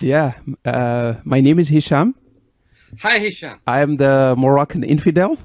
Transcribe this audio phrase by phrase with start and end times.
[0.00, 0.32] Yeah,
[0.64, 2.14] uh, my name is Hisham.
[3.00, 3.60] Hi, Hisham.
[3.66, 5.38] I am the Moroccan infidel.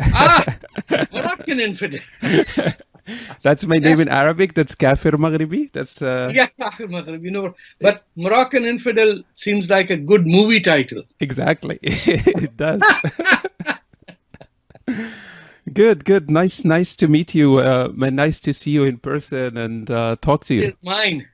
[0.00, 0.44] Ah,
[1.12, 2.00] Moroccan infidel.
[3.42, 4.54] That's my name in Arabic.
[4.54, 5.72] That's Kafir Maghribi.
[5.72, 7.54] That's uh, yeah, Kafir Maghrib, you know.
[7.80, 11.02] But Moroccan infidel seems like a good movie title.
[11.20, 11.78] exactly.
[11.82, 12.82] it does.
[15.72, 16.30] good, good.
[16.30, 17.58] Nice, nice to meet you.
[17.58, 20.62] Uh, nice to see you in person and uh, talk to you.
[20.62, 21.26] It's mine.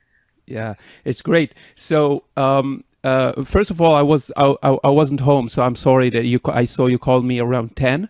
[0.47, 0.75] Yeah,
[1.05, 1.53] it's great.
[1.75, 5.75] So, um, uh, first of all, I was I, I, I wasn't home, so I'm
[5.75, 6.39] sorry that you.
[6.45, 8.09] I saw you called me around ten.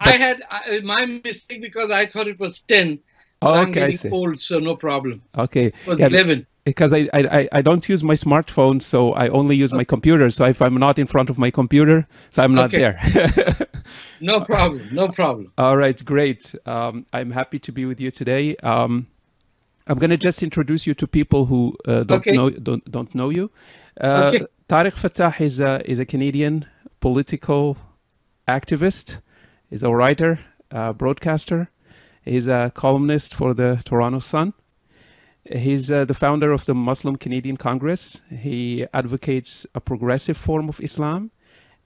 [0.00, 0.42] I had
[0.84, 2.98] my mistake because I thought it was 10.
[3.42, 5.20] Oh, I'm okay, I getting old, so no problem.
[5.36, 6.46] Okay, It was yeah, 11.
[6.64, 10.30] because I, I I- don't use my smartphone, so I only use my computer.
[10.30, 12.78] So if I'm not in front of my computer, so I'm not Okay.
[12.78, 13.66] there.
[14.20, 14.88] No problem.
[14.92, 15.52] No problem.
[15.58, 16.54] All right, great.
[16.66, 18.56] Um, I'm happy to be with you today.
[18.56, 19.06] Um,
[19.86, 22.32] I'm gonna just introduce you to people who uh, don't Okay.
[22.32, 23.50] know don't don't know you.
[24.00, 24.46] Uh, Okay.
[24.68, 26.66] Tarek Fatah is a is a Canadian
[27.00, 27.76] political
[28.46, 29.20] activist.
[29.70, 30.38] He's a writer,
[30.70, 31.68] uh, broadcaster.
[32.24, 34.52] He's a columnist for the Toronto Sun.
[35.44, 38.20] He's uh, the founder of the Muslim Canadian Congress.
[38.30, 41.30] He advocates a progressive form of Islam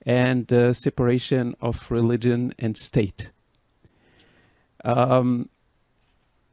[0.05, 3.31] and the separation of religion and state.
[4.83, 5.49] Um,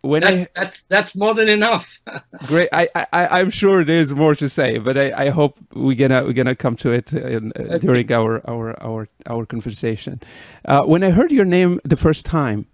[0.03, 1.99] when I that's that's more than enough.
[2.47, 6.25] great, I, I I'm sure there's more to say, but I, I hope we're gonna
[6.25, 10.21] we're gonna come to it in, uh, during our our our our conversation.
[10.65, 12.67] Uh, when I heard your name the first time,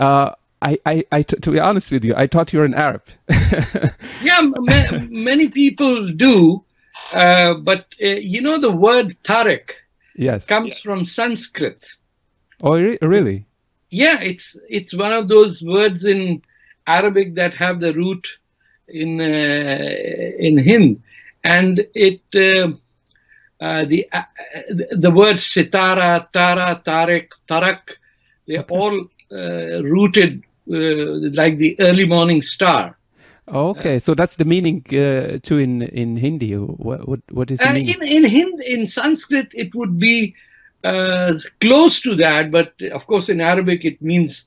[0.00, 3.04] uh, I, I, I t- to be honest with you, I thought you're an Arab.
[4.22, 6.64] yeah, ma- many people do.
[7.12, 9.70] Uh, but uh, you know the word Tariq
[10.16, 10.46] yes.
[10.46, 11.86] comes from Sanskrit.
[12.60, 13.46] Oh, re- really?
[13.90, 16.42] Yeah, it's it's one of those words in
[16.86, 18.26] Arabic that have the root
[18.88, 19.24] in uh,
[20.38, 21.02] in Hind,
[21.44, 22.72] and it uh,
[23.64, 24.22] uh, the uh,
[24.92, 27.96] the words sitara, tara, tariq, tarak,
[28.46, 32.96] they're all uh, rooted uh, like the early morning star.
[33.48, 36.52] Okay, so that's the meaning uh, too in in Hindi.
[36.54, 37.94] What what, what is the Uh, meaning?
[38.02, 40.34] in in Hind, in Sanskrit, it would be
[40.84, 44.46] uh, close to that, but of course in Arabic it means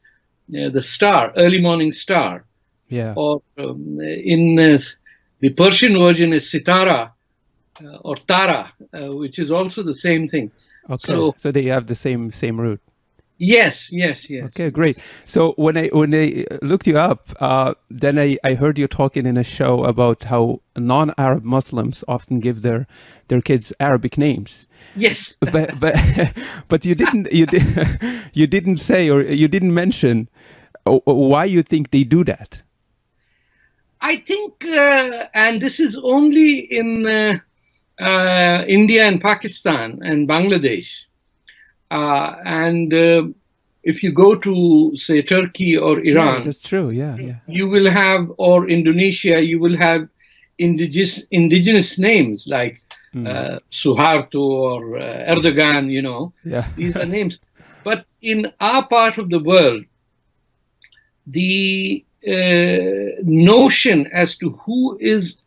[0.57, 2.45] uh, the star, early morning star.
[2.89, 3.13] yeah.
[3.15, 4.77] or um, in uh,
[5.39, 7.11] the Persian version is sitara
[7.83, 10.51] uh, or tara, uh, which is also the same thing.
[10.89, 12.81] Okay, so- so they have the same same root.
[13.43, 14.45] Yes, yes, yes.
[14.45, 14.99] Okay, great.
[15.25, 19.25] So when I when I looked you up, uh, then I, I heard you talking
[19.25, 22.85] in a show about how non-Arab Muslims often give their
[23.29, 25.33] their kids Arabic names, Yes.
[25.39, 25.95] but but
[26.67, 27.65] but you didn't you did
[28.33, 30.29] you didn't say or you didn't mention
[30.85, 32.61] uh, why you think they do that.
[34.01, 37.39] I think, uh, and this is only in uh,
[37.99, 40.89] uh, India and Pakistan and Bangladesh.
[41.91, 43.23] Uh, and uh,
[43.83, 46.89] if you go to, say, Turkey or Yeah, Iran, that's true.
[46.89, 47.35] Yeah, yeah.
[47.47, 50.07] you will have, or Indonesia, you will have
[50.57, 52.79] indigenous, indigenous names like
[53.13, 53.27] Mm.
[53.27, 56.31] uh, Suharto or uh, Erdogan, you know.
[56.45, 56.65] Yeah.
[56.77, 57.39] These are names.
[57.83, 59.83] But in our part of the world,
[61.27, 65.41] the uh, notion as to who is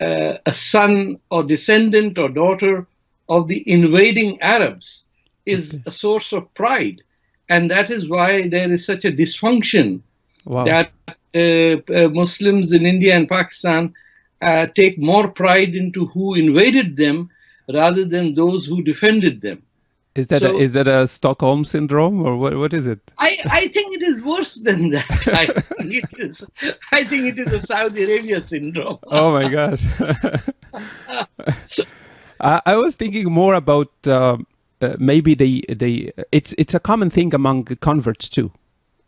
[0.00, 2.86] uh, a son or descendant or daughter
[3.28, 5.04] of the invading Arabs
[5.56, 6.98] is a source of pride.
[7.48, 10.00] And that is why there is such a dysfunction
[10.44, 10.64] Wow.
[10.72, 10.90] that
[11.34, 13.92] uh, uh, Muslims in India and Pakistan
[14.40, 17.28] uh, take more pride into who invaded them
[17.80, 19.58] rather than those who defended them.
[20.20, 23.00] is that so- a, is that a Stockholm syndrome or what what is it?
[23.26, 23.30] I,
[23.60, 25.10] I think it is worse than that.
[25.42, 26.36] I think it is.
[26.98, 28.98] I think it is a Saudi Arabia syndrome.
[29.20, 29.82] oh my gosh
[32.40, 34.46] I, I was thinking more about um
[34.80, 38.50] uh, maybe they they it's it's a common thing among converts too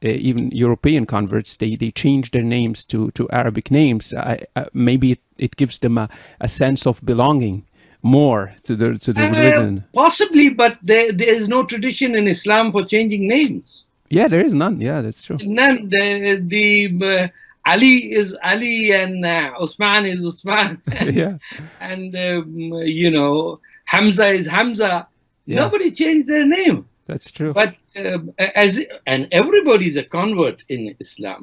[0.05, 4.65] uh, even European converts they they change their names to to Arabic names I, uh,
[4.73, 6.09] maybe it, it gives them a,
[6.41, 7.65] a sense of belonging
[8.03, 12.27] more to the to the Uh, religion possibly, but there, there is no tradition in
[12.29, 13.85] Islam for changing names.
[14.19, 15.89] yeah there is none yeah that's true None.
[15.89, 16.69] The, the
[17.13, 17.29] uh,
[17.73, 20.81] Ali is Ali and uh, Usman is Usman.
[21.21, 21.37] yeah
[21.81, 25.07] and um, you know Hamza is Hamza.
[25.51, 25.69] Yeah.
[25.69, 27.71] Nobody changed their name, that's true but
[28.05, 28.73] um, as
[29.07, 31.43] and everybody is a convert in Islam.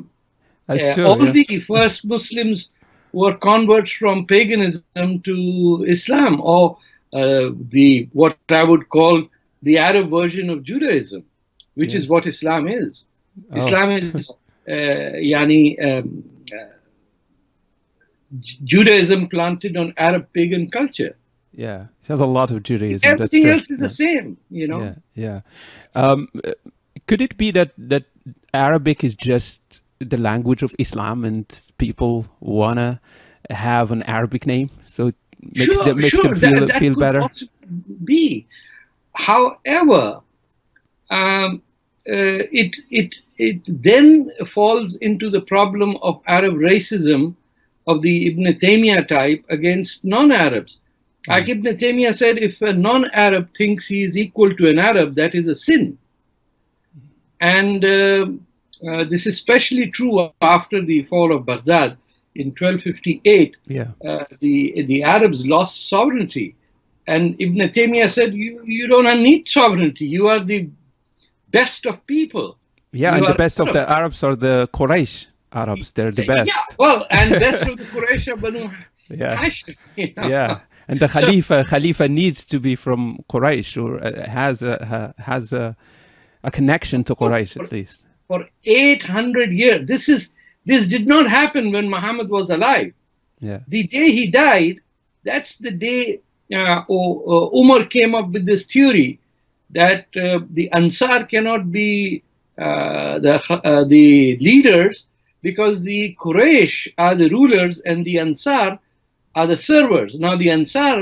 [0.68, 1.32] that's Uh, true all yeah.
[1.40, 2.60] the first Muslims
[3.22, 6.78] were converts from paganism to Islam, or
[7.14, 9.16] uh, the what I would call
[9.68, 11.24] the Arab version of Judaism,
[11.76, 12.00] which Yeah.
[12.00, 13.06] is what Islam is.
[13.52, 13.58] Oh.
[13.62, 14.32] Islam is
[14.76, 16.24] uh, yani um,
[16.58, 16.66] uh,
[18.64, 21.16] Judaism planted on Arab pagan culture.
[21.58, 23.02] Yeah, it has a lot of Judaism.
[23.04, 24.80] Everything That's else is the same, you know.
[24.80, 25.42] Yeah, yeah.
[25.96, 26.30] Um,
[27.08, 28.06] could it be that that
[28.54, 31.48] Arabic is just the language of Islam, and
[31.80, 33.02] people wanna
[33.50, 37.00] have an Arabic name, so it makes them makes them feel that, that feel could
[37.00, 37.28] better?
[38.04, 38.46] Be,
[39.14, 40.22] however,
[41.10, 41.64] um,
[42.08, 47.34] uh, it it it then falls into the problem of Arab racism
[47.88, 50.78] of the Ibn Taymiyyah type against non-Arabs.
[51.28, 55.36] Like Ibn Taymiyyah said, if a non-Arab thinks he is equal to an Arab, that
[55.36, 55.98] is a sin.
[57.42, 58.28] And uh,
[58.88, 61.98] uh, this is especially true after the fall of Baghdad
[62.36, 66.56] in 1258 Yeah, uh, the the Arabs lost sovereignty,
[67.08, 70.06] and Ibn Taymiyyah said, "You you don't need sovereignty.
[70.06, 70.70] You are the
[71.52, 72.58] best of people."
[72.92, 73.12] yeah.
[73.12, 75.92] You And the best of the Arabs are the Quraysh Arabs.
[75.92, 76.48] They're the best.
[76.48, 78.70] Yeah, well, and best of the Quraysh are Banu
[79.10, 79.38] Yeah.
[79.38, 79.76] Hashim.
[79.96, 80.28] you know.
[80.28, 83.02] yeah and the khalifa khalifa needs to be from
[83.32, 85.66] quraish or uh, has a has a
[86.44, 90.22] a connection to quraish at least For 800 years, this is
[90.70, 92.90] this did not happen when Muhammad was alive.
[93.50, 94.76] yeah the day he died,
[95.30, 96.02] that's the day
[96.60, 99.12] uh, O- uh, Umar came up with this theory
[99.80, 101.90] that uh, the Ansar cannot be
[102.66, 103.36] uh, the
[103.72, 104.08] uh, the
[104.50, 104.96] leaders
[105.48, 106.76] because the Quraysh
[107.06, 108.70] are the rulers and the Ansar
[109.38, 110.12] are the servers.
[110.26, 110.98] Now the Ansar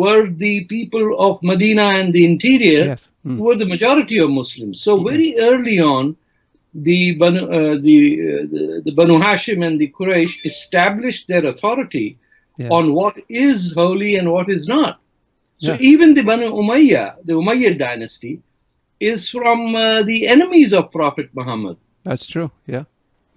[0.00, 3.36] were the people of Medina and the interior yes Mm.
[3.38, 4.76] who were the majority of Muslims.
[4.86, 6.04] So very early on,
[6.88, 7.98] the Banu, uh, the,
[8.30, 12.08] uh, the the Banu Hashim and the Quraysh established their authority
[12.62, 12.70] Yeah.
[12.78, 13.14] on what
[13.46, 14.92] is holy and what is not.
[15.66, 15.90] So Yeah.
[15.92, 18.34] even the Banu Umayyah, the Umayyad dynasty,
[19.12, 21.76] is from uh, the enemies of Prophet Muhammad.
[22.08, 22.84] that's true yeah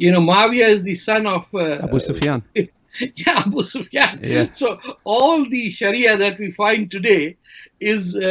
[0.04, 2.40] You know, Muawiyah is the son of uh, abu sufyan
[3.16, 4.20] yeah, Abu Sufyan.
[4.24, 4.50] Yeah.
[4.52, 7.38] So all the Sharia that we find today
[7.80, 8.22] is uh,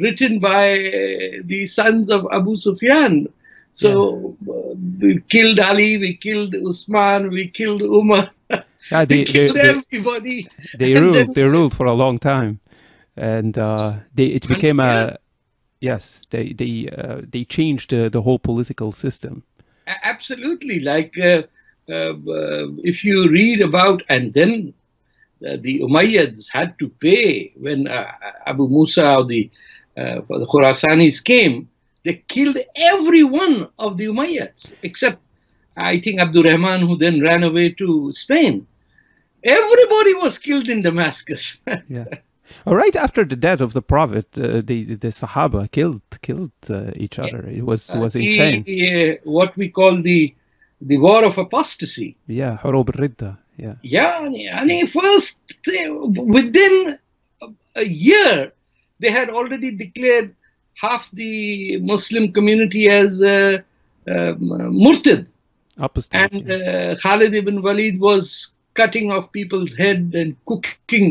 [0.00, 3.28] written by uh, the sons of Abu Sufyan.
[3.72, 8.30] So uh, we killed Ali, we killed Usman, we killed Umar,
[8.90, 10.48] yeah they we killed they, everybody.
[10.74, 12.60] they And ruled they ruled for a long time
[13.16, 15.18] and uh they it became a
[15.80, 19.42] yes they they uh, they changed the, the whole political system
[20.02, 20.80] Absolutely.
[20.80, 21.42] Like uh, uh, uh,
[21.88, 24.74] if you read about, and then
[25.46, 28.10] uh, the Umayyads had to pay when uh,
[28.46, 29.50] Abu Musa or the,
[29.96, 31.68] uh, the Khurasanis came,
[32.04, 35.18] they killed every one of the Umayyads except,
[35.76, 38.66] I think, Abdul Rahman, who then ran away to Spain.
[39.44, 41.58] Everybody was killed in Damascus.
[41.88, 42.04] yeah
[42.66, 46.90] All right after the death of the prophet uh, the the sahaba killed killed uh,
[46.96, 50.34] each other it was was The, insane uh, what we call the
[50.89, 52.15] the war of apostasy.
[52.27, 54.13] yeah حروب الردة yeah Yeah,
[54.61, 55.89] I mean, first, they-
[56.37, 56.75] within
[57.75, 58.51] a year,
[59.01, 60.27] they had already declared
[60.83, 61.33] half the
[61.91, 63.61] Muslim community as uh,
[64.13, 64.37] um,
[64.85, 65.21] murtad.
[65.87, 66.55] apostate And yeah.
[66.55, 68.25] uh, Khalid ibn Walid was
[68.79, 71.07] cutting off people's head and cooking.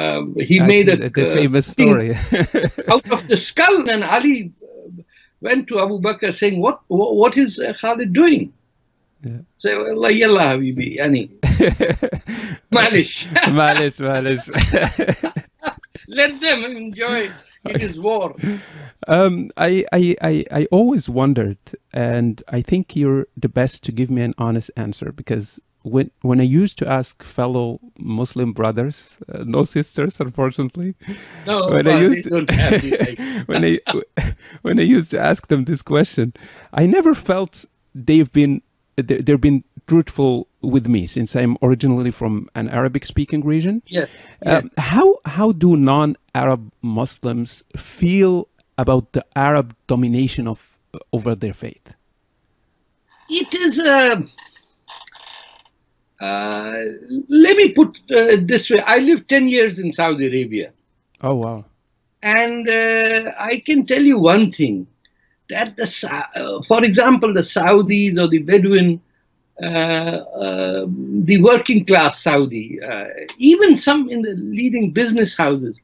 [0.00, 2.10] Um, he That's made a the, the uh, famous thing story
[2.94, 5.02] out of the skull, and Ali uh,
[5.46, 6.76] went to Abu Bakr saying, "What?
[6.98, 8.44] What, what is uh, Khalid doing?"
[9.24, 9.40] Yeah.
[9.58, 11.30] So, Allah, yalla, habibi, yani,
[12.72, 13.26] malish.
[13.48, 14.50] معلش معلش
[16.08, 17.30] Let them enjoy.
[17.66, 18.34] It is war.
[19.06, 21.58] um, I, I, I, I always wondered,
[21.92, 26.40] and I think you're the best to give me an honest answer because when when
[26.40, 30.94] I used to ask fellow Muslim brothers, uh, no sisters, unfortunately,
[31.46, 33.48] No, when I well, used they don't have the right.
[33.48, 33.78] when I
[34.62, 36.32] when I used to ask them this question,
[36.72, 38.63] I never felt they've been they-
[38.95, 43.81] they've been truthful with me since I'm originally from an Arabic speaking region.
[43.87, 44.05] Yeah.
[44.45, 48.47] Um, how how do non-Arab Muslims feel
[48.77, 50.77] about the Arab domination of
[51.13, 51.93] over their faith?
[53.27, 54.21] it is uh,
[56.21, 56.73] uh,
[57.27, 60.71] let me put uh, this way i lived 10 years in saudi arabia
[61.21, 61.65] Oh wow!
[62.21, 64.85] and uh, i can tell you one thing
[65.49, 65.87] that the
[66.35, 69.01] uh, for example the saudis or the bedouin
[69.61, 70.85] uh, uh,
[71.23, 73.05] the working class saudi uh,
[73.37, 75.79] even some in the leading business houses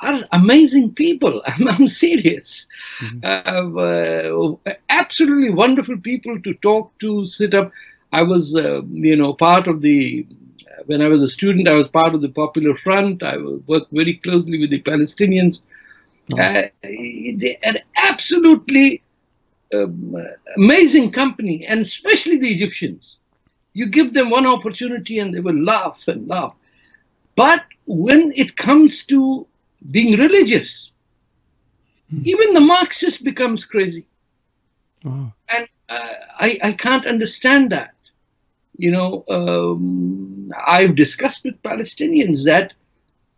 [0.00, 1.42] are amazing people.
[1.46, 2.66] I'm, I'm serious.
[3.22, 4.56] Uh, uh,
[4.90, 7.72] absolutely wonderful people to talk to sit up.
[8.12, 10.26] I was uh, you know part of the
[10.86, 13.22] when i was a student i was part of the popular front.
[13.22, 13.36] I
[13.66, 15.62] worked very closely with the palestinians
[16.34, 19.02] uh, they are absolutely
[19.74, 20.14] um,
[20.56, 23.18] amazing company and especially the egyptians
[23.74, 26.54] You give them one opportunity and they will laugh and laugh.
[27.36, 29.46] But when it comes to
[29.90, 30.90] being religious,
[32.22, 34.06] even the Marxist becomes crazy.
[35.04, 35.32] Wow.
[35.48, 37.94] And uh, I, I can't understand that.
[38.76, 42.72] You know, um, I've discussed with Palestinians that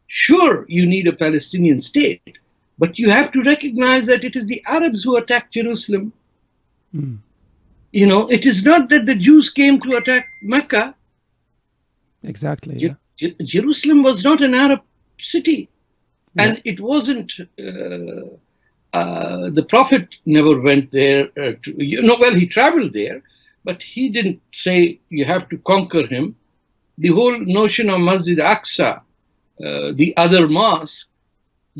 [0.06, 2.38] sure, you need a Palestinian state,
[2.78, 6.12] but you have to recognize that it is the Arabs who attacked Jerusalem.
[6.94, 7.18] Mm.
[7.92, 10.94] You know, it is not that the Jews came to attack Mecca.
[12.22, 12.76] Exactly.
[12.78, 12.94] Yeah.
[13.16, 14.82] Je- Jerusalem was not an Arab
[15.20, 15.68] city,
[16.36, 17.32] and it wasn't.
[17.58, 18.28] Uh,
[18.96, 21.28] uh, the Prophet never went there.
[21.36, 23.22] Uh, to, you know, well, he traveled there,
[23.64, 26.36] but he didn't say you have to conquer him.
[26.98, 29.00] The whole notion of Masjid Aqsa,
[29.64, 31.08] uh, the other mosque,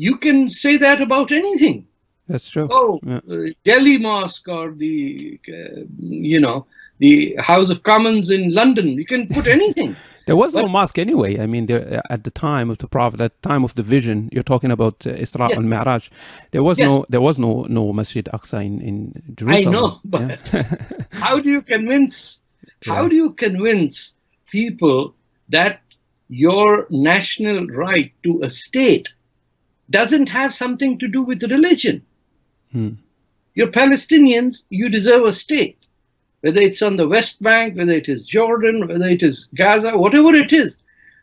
[0.05, 1.77] you can say that about anything.
[2.31, 2.67] That's true.
[2.79, 3.21] Oh, Yeah.
[3.33, 4.93] uh, Delhi Mosque or the,
[5.57, 5.81] uh,
[6.33, 6.57] you know,
[7.05, 7.15] the
[7.51, 8.87] House of Commons in London.
[8.99, 9.91] You can put anything.
[10.27, 11.31] There was no mosque anyway.
[11.43, 11.83] I mean, there,
[12.15, 14.95] at the time of the Prophet, at the time of the vision, you're talking about
[15.07, 15.57] uh, Isra Yes.
[15.57, 16.03] and Mi'raj.
[16.51, 16.87] There was Yes.
[16.89, 18.97] no, there was no, no Masjid Aqsa in, in
[19.39, 19.67] Jerusalem.
[19.67, 20.09] I know, Yeah.
[20.15, 20.29] but
[21.23, 22.15] how do you convince?
[22.91, 23.09] How Yeah.
[23.11, 24.13] do you convince
[24.51, 25.01] people
[25.55, 25.75] that
[26.45, 29.07] your national right to a state
[29.89, 32.05] doesn't have something to do with religion?
[32.71, 32.91] Hmm.
[33.55, 34.63] You're Palestinians.
[34.69, 35.77] You deserve a state,
[36.41, 40.35] whether it's on the West Bank, whether it is Jordan, whether it is Gaza, whatever
[40.35, 40.77] it is.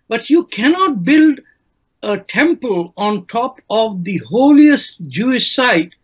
[0.08, 1.40] But you cannot build
[2.02, 5.94] a temple on top of the holiest Jewish site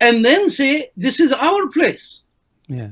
[0.00, 2.20] and then say this is our place
[2.68, 2.90] yeah.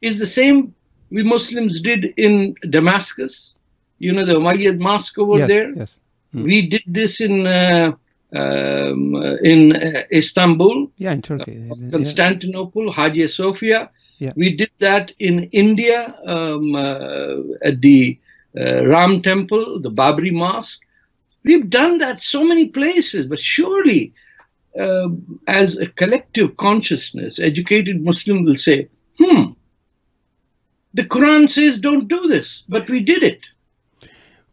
[0.00, 0.74] is the same
[1.10, 3.54] we Muslims did in Damascus.
[3.98, 5.48] You know, the Umayyad mosque over yes.
[5.48, 5.74] there.
[5.74, 5.98] Yes.
[6.32, 7.92] We did this in uh,
[8.34, 11.12] um, uh, in uh, Istanbul, Yeah.
[11.12, 11.68] In Turkey.
[11.70, 11.90] Uh, yeah.
[11.90, 13.90] Constantinople, Hagia Sophia.
[14.18, 14.32] Yeah.
[14.36, 18.18] We did that in India um, uh, at the
[18.58, 20.80] uh, Ram Temple, the Babri Mosque.
[21.44, 24.12] We've done that so many places, but surely,
[24.78, 29.52] um as a collective consciousness, educated Muslim will say, "Hmm,
[30.94, 33.40] the Quran says don't do this, but we did it."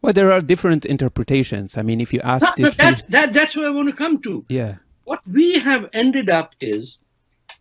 [0.02, 1.76] Well, there are different interpretations.
[1.76, 4.44] I mean, if you ask No, that's that, that's what I want to come to.
[4.48, 4.76] yeah.
[5.04, 6.98] what we have ended up is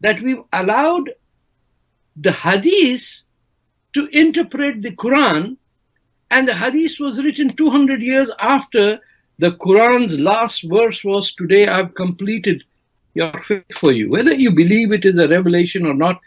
[0.01, 1.10] that we've allowed
[2.15, 3.24] the hadith
[3.93, 5.58] to interpret the Quran,
[6.31, 9.00] and the hadith was written 200 years after
[9.39, 12.63] the Quran's last verse was, Today I've completed
[13.15, 14.10] your faith for you.
[14.12, 16.19] Whether you believe it is a revelation or not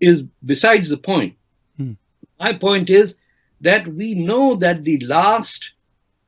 [0.00, 1.34] is besides the point.
[1.78, 1.92] Hmm.
[2.38, 3.16] My point is
[3.60, 5.70] that we know that the last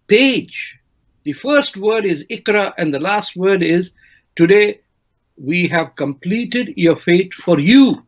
[0.07, 0.79] page,
[1.25, 3.93] the first word is Ikra, and the last word is
[4.39, 4.83] Today
[5.37, 8.05] we have completed your fate for you.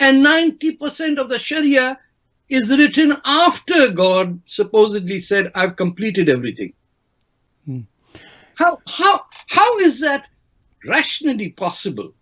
[0.00, 1.98] And 90% of the Sharia
[2.48, 6.72] is written after God supposedly said, I've completed everything.
[7.66, 7.80] Hmm.
[8.54, 10.26] How, how, how is that
[10.86, 12.14] rationally possible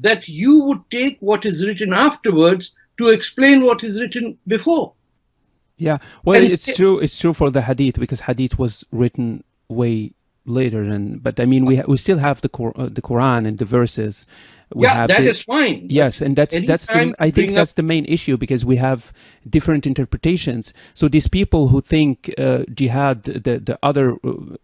[0.00, 4.94] that you would take what is written afterwards to explain what is written before?
[5.78, 6.98] Yeah, well, it's it's- true.
[6.98, 10.12] It's true for the hadith because hadith was written way
[10.44, 13.64] later, and but I mean, we we still have the uh, the Quran and the
[13.64, 14.26] verses.
[14.74, 15.86] We yeah, have that the- is fine.
[15.88, 19.12] Yes, and that's that's the, I think that's the main issue because we have
[19.48, 20.72] different interpretations.
[20.94, 24.16] So these people who think uh, jihad, the the other.
[24.24, 24.56] Uh,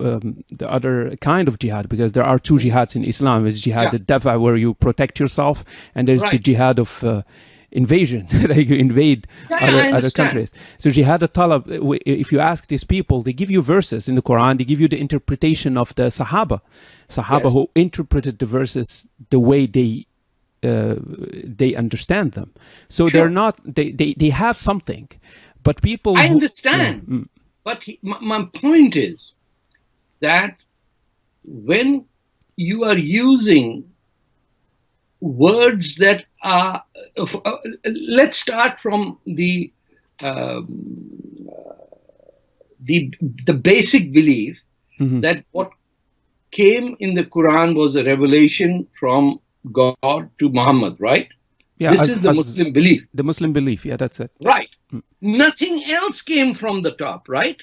[0.00, 3.44] um, the other kind of jihad because there are two jihads in Islam.
[3.44, 4.00] There's jihad Yeah.
[4.00, 5.64] al-dafa where you protect yourself,
[5.94, 7.22] and there's the jihad of uh,
[7.72, 10.52] invasion, like you invade Yeah, other, other countries.
[10.78, 14.22] So jihad al-talab, uh, if you ask these people, they give you verses in the
[14.22, 16.60] Quran, they give you the interpretation of the Sahaba,
[17.08, 17.52] Sahaba Yes.
[17.52, 20.06] who interpreted the verses the way they
[20.64, 20.94] uh,
[21.60, 22.52] they understand them.
[22.88, 23.12] So Sure.
[23.22, 25.08] they're not they, they they have something,
[25.64, 26.16] but people.
[26.16, 27.04] I who- understand.
[27.08, 27.26] Yeah, mm,
[27.64, 29.34] But he, my, my point is
[30.20, 30.56] that
[31.44, 32.04] when
[32.56, 33.68] you are using
[35.20, 36.78] words that uh,
[37.18, 39.72] f- uh, let's start from the
[40.20, 41.74] um, uh,
[42.80, 43.12] the
[43.46, 44.58] the basic belief
[45.00, 45.20] mhm.
[45.22, 45.70] that what
[46.50, 49.40] came in the Quran was a revelation from
[49.72, 51.28] God to Muhammad, right?
[51.78, 53.06] yeah, this as- is the Muslim belief.
[53.14, 53.84] the Muslim belief.
[53.84, 54.30] Yeah, that's it.
[54.40, 54.68] Right.
[55.20, 57.60] Nothing else came from the top, right?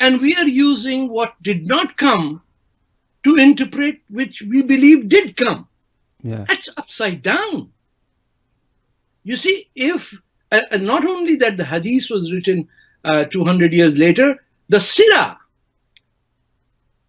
[0.00, 2.42] And we are using what did not come
[3.24, 5.66] to interpret which we believe did come.
[6.24, 7.70] Yeah, That's upside down.
[9.24, 10.12] You see, if
[10.50, 12.66] uh, not only that the hadith was written
[13.04, 15.36] uh, 200 years later, the Sirah,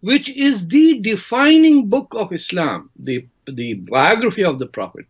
[0.00, 5.06] which is the defining book of Islam, the, the biography of the Prophet,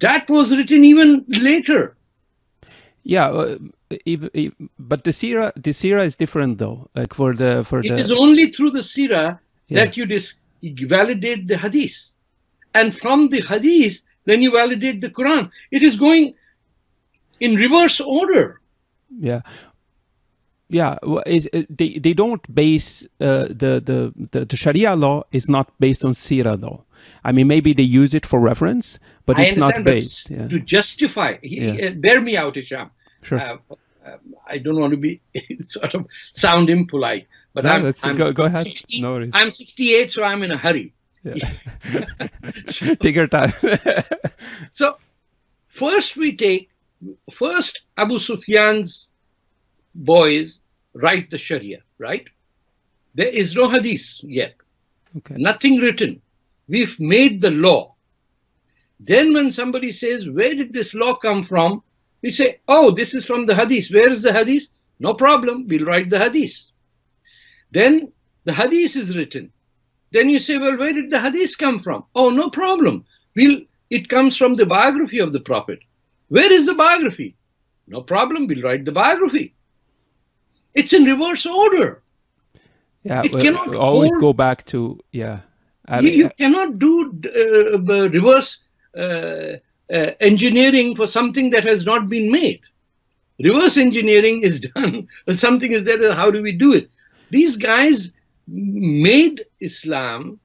[0.00, 1.96] that was written even later.
[3.02, 3.58] Yeah, uh,
[3.90, 6.88] if, if, but the Sirah, the Sirah is different though.
[6.94, 9.38] Like for the for It the is only through the Sirah
[9.68, 9.84] Yeah.
[9.84, 12.12] that you dis- you validate the Hadith.
[12.74, 15.50] And from the Hadith, then you validate the Quran.
[15.70, 16.34] It is going
[17.40, 18.60] in reverse order.
[19.18, 19.40] yeah
[20.68, 21.22] yeah uh,
[21.68, 23.98] they they don't base uh, the, the
[24.32, 26.84] the the Sharia law is not based on sira though.
[27.24, 30.30] I mean, maybe they use it for reference, but I it's not based.
[30.30, 31.88] Yeah, To justify, Yeah.
[31.88, 32.90] uh, bear me out, Isham.
[33.22, 33.40] sure.
[33.40, 33.56] Uh,
[34.06, 35.20] um, I don't want to be
[35.62, 38.64] sort of sound impolite, but No, I'm, I'm go- go ahead.
[38.66, 39.32] 60 No worries.
[39.34, 40.92] I'm 68, so I'm in a hurry.
[41.22, 42.06] Yeah.
[43.00, 43.52] Take your time.
[44.72, 44.96] So
[45.68, 46.70] first we take
[47.32, 49.08] first Abu Sufyan's
[49.94, 50.60] boys
[50.94, 52.26] write the Sharia, right?
[53.14, 54.54] There is no hadith yet,
[55.16, 55.34] okay.
[55.38, 56.20] nothing written.
[56.68, 57.94] We've made the law.
[59.00, 61.82] Then when somebody says, where did this law come from?
[62.22, 63.88] We say, oh, this is from the hadith.
[63.90, 64.68] Where is the hadith?
[65.00, 66.62] No problem, we'll write the hadith.
[67.70, 68.12] Then
[68.44, 69.52] the hadith is written.
[70.12, 72.04] Then you say, well, where did the hadith come from?
[72.14, 73.04] Oh, no problem.
[73.36, 75.80] We'll, it comes from the biography of the Prophet.
[76.28, 77.36] Where is the biography?
[77.86, 79.54] No problem, we'll write the biography.
[80.74, 82.02] It's in reverse order.
[83.02, 85.40] Yeah, It cannot always hold- go back to yeah.
[85.88, 88.58] I you, you cannot do uh, reverse
[88.96, 92.60] uh, uh, engineering for something that has not been made.
[93.42, 95.08] Reverse engineering is done.
[95.32, 96.14] something is there.
[96.14, 96.90] How do we do it?
[97.30, 98.12] These guys
[98.46, 100.40] made Islam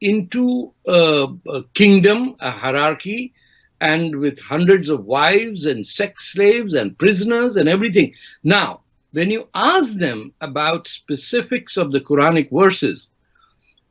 [0.00, 3.32] into a, a kingdom, a hierarchy,
[3.80, 8.12] and with hundreds of wives and sex slaves and prisoners and everything.
[8.42, 8.80] Now,
[9.12, 13.08] when you ask them about specifics of the Quranic verses,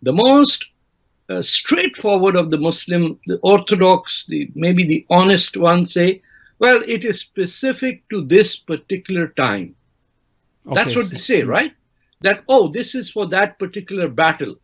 [0.02, 0.66] the most
[1.30, 6.22] uh, straightforward of the Muslim, the orthodox, the maybe the honest ones say,
[6.60, 9.76] well, it is specific to this particular time.
[10.74, 11.74] That's what so- they say, right?
[12.22, 14.56] That oh, this is for that particular battle.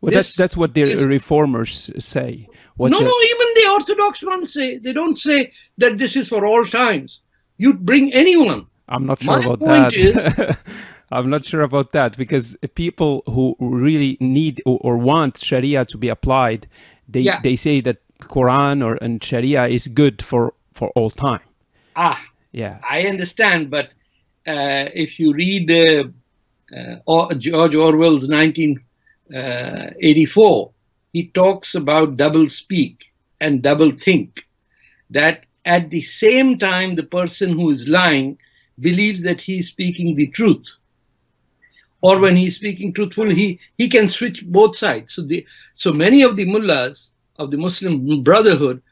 [0.00, 2.48] Well, that's This that's what the is- reformers say.
[2.76, 6.28] What no, the- no, even the orthodox ones say they don't say that this is
[6.28, 7.20] for all times.
[7.56, 8.66] You bring anyone.
[8.88, 10.58] I'm not sure My about that.
[11.10, 15.96] I'm not sure about that because people who really need or, or want Sharia to
[15.98, 16.66] be applied,
[17.08, 17.40] they Yeah.
[17.42, 21.40] they say that Quran or and Sharia is good for for all time.
[21.96, 22.20] Ah,
[22.52, 22.78] Yeah.
[22.88, 23.86] I understand, but
[24.46, 26.04] uh, if you read uh,
[26.76, 28.28] uh, Or- George Orwell's
[29.34, 30.72] Uh, 1984,
[31.12, 33.04] he talks about double speak
[33.40, 34.46] and double think.
[35.10, 38.38] That at the same time, the person who is lying
[38.80, 40.66] believes that he is speaking the truth.
[42.00, 45.14] Or when he's speaking truthful, he, he can switch both sides.
[45.14, 48.82] So, the, so many of the mullahs of the Muslim Brotherhood,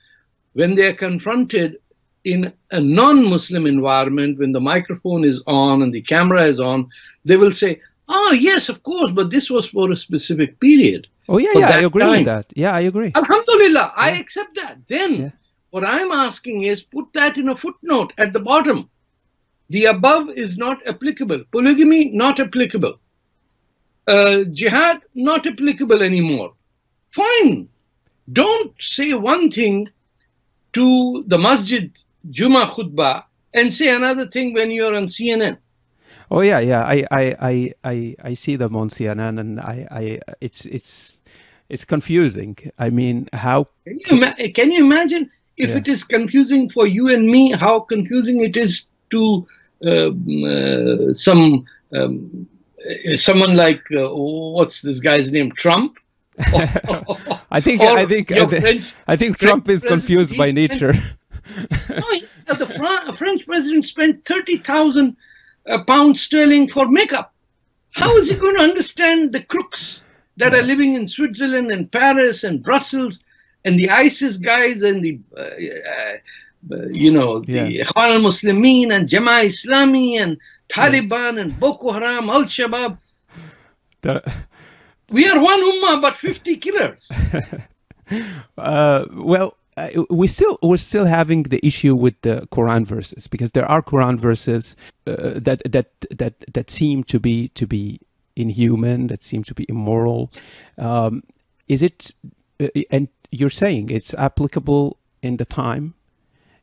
[0.55, 1.77] when they are confronted
[2.25, 6.88] in a non-Muslim environment, when the microphone is on and the camera is on,
[7.25, 11.38] they will say, "Oh yes, of course, but this was for a specific period." Oh
[11.38, 12.10] yeah, yeah, I agree time.
[12.10, 12.46] with that.
[12.54, 13.12] Yeah, I agree.
[13.14, 14.78] Alhamdulillah, I accept that.
[14.88, 15.30] Then Yeah.
[15.70, 18.88] what I'm asking is put that in a footnote at the bottom.
[19.70, 21.42] The above is not applicable.
[21.50, 23.00] Polygamy not applicable.
[24.06, 26.52] Uh, jihad not applicable anymore.
[27.10, 27.68] Fine.
[28.32, 29.88] Don't say one thing
[30.74, 31.90] to the masjid
[32.30, 35.58] Juma khutbah and say another thing when you're on CNN.
[36.30, 36.82] Oh yeah, yeah.
[36.82, 41.18] I I I I, I see them on CNN, and I I it's it's
[41.68, 42.56] it's confusing.
[42.78, 43.68] I mean, how?
[44.06, 45.76] Can you, can you imagine if Yeah.
[45.78, 49.46] it is confusing for you and me, how confusing it is to
[49.84, 52.46] um, uh, some um,
[53.12, 55.96] uh, someone like uh, what's this guy's name, Trump?
[57.50, 60.50] I think Or I think I, thi- French- I think French Trump is confused by
[60.50, 60.92] nature.
[61.88, 65.16] no, he- uh, the Fra- French president spent thirty thousand
[65.68, 67.33] uh, pounds sterling for makeup.
[67.92, 70.02] How is he going to understand the crooks
[70.37, 73.22] that are living in Switzerland and Paris and Brussels
[73.64, 77.85] and the ISIS guys and the, uh, uh, uh, you know, the Yeah.
[77.85, 80.37] Ikhwan al-Muslimin and Jama Islami and
[80.68, 82.98] Taliban and Boko Haram, Al-Shabaab.
[84.02, 84.22] The-
[85.11, 87.09] We are one ummah, but 50 killers.
[88.59, 89.57] uh, well,
[90.11, 94.18] we still we're still having the issue with the Quran verses because there are Quran
[94.18, 98.01] verses uh, that that that that seem to be to be
[98.37, 100.31] inhuman, that seem to be immoral.
[100.79, 101.22] Um,
[101.68, 102.12] is it?
[102.61, 105.94] Uh, and you're saying it's applicable in the time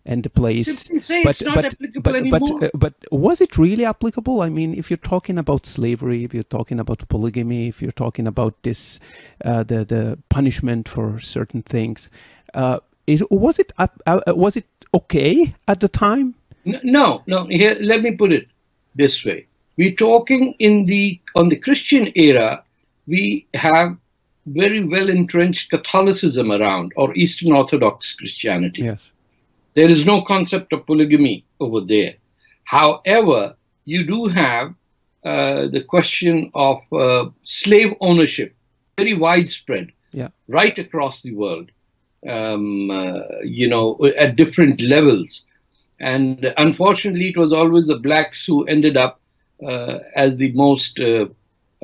[0.05, 0.79] and the place.
[0.79, 2.59] Simply say it's not applicable but, anymore.
[2.59, 4.41] But, uh, but was it really applicable?
[4.41, 8.27] I mean, if you're talking about slavery, if you're talking about polygamy, if you're talking
[8.27, 8.99] about this,
[9.43, 12.09] uh, the the punishment for certain things,
[12.53, 16.35] uh, is was it uh, uh, was it okay at the time?
[16.65, 17.45] No, no.
[17.47, 18.47] Here, let me put it
[18.95, 19.45] this way:
[19.77, 22.63] we're talking in the on the Christian era.
[23.07, 23.97] We have
[24.45, 28.83] very well entrenched Catholicism around, or Eastern Orthodox Christianity.
[28.83, 29.09] Yes.
[29.75, 32.13] There is no concept of polygamy over there.
[32.65, 34.73] However, you do have
[35.25, 38.53] uh, the question of uh, slave ownership,
[38.97, 40.29] very widespread, Yeah.
[40.47, 41.71] right across the world,
[42.27, 45.43] um, uh, you know, at different levels.
[45.99, 49.19] And unfortunately, it was always the blacks who ended up
[49.65, 51.25] uh, as the most uh,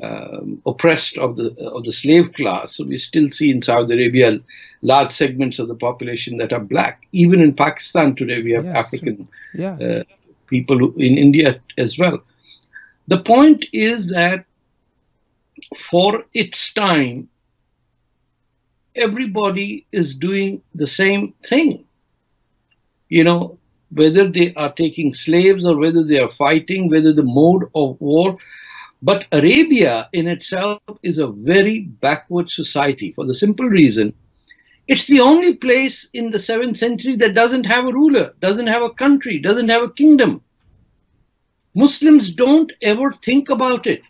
[0.02, 2.76] um, oppressed of the of the slave class.
[2.76, 4.38] So we still see in Saudi Arabia
[4.82, 7.02] large segments of the population that are black.
[7.12, 8.76] Even in Pakistan today, we have Yes.
[8.76, 9.76] African Yeah.
[9.80, 10.04] uh,
[10.48, 12.22] people who, in India as well.
[13.08, 14.44] The point is that
[15.76, 17.28] for its time,
[18.94, 21.84] everybody is doing the same thing.
[23.08, 23.58] You know,
[23.90, 28.36] whether they are taking slaves or whether they are fighting, whether the mode of war.
[29.02, 34.14] But Arabia in itself is a very backward society for the simple reason
[34.90, 38.82] it's the only place in the 7th century that doesn't have a ruler, doesn't have
[38.82, 40.42] a country, doesn't have a kingdom.
[41.74, 44.02] Muslims don't ever think about it.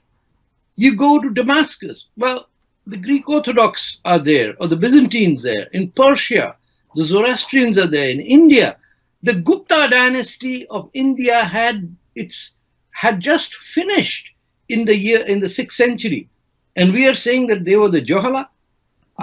[0.77, 2.49] You go to Damascus, well,
[2.87, 5.69] the Greek Orthodox are there, or the Byzantines there.
[5.73, 6.57] In Persia,
[6.95, 8.09] the Zoroastrians are there.
[8.09, 8.77] In India,
[9.23, 12.53] the Gupta dynasty of India had its
[12.90, 14.29] had just finished
[14.69, 16.29] in the year in the sixth century,
[16.77, 18.49] and we are saying that they were the Johala.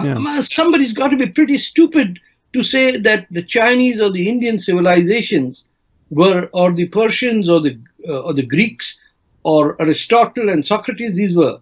[0.02, 0.14] Yeah.
[0.14, 2.18] Um, somebody's got to be pretty stupid
[2.52, 5.64] to say that the Chinese or the Indian civilizations
[6.10, 8.98] were, or the Persians or the uh, or the Greeks
[9.42, 11.58] or Aristotle and Socrates, these were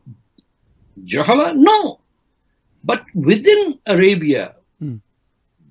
[1.04, 1.54] Jahala?
[1.56, 2.00] No.
[2.84, 4.96] But within Arabia, Hmm.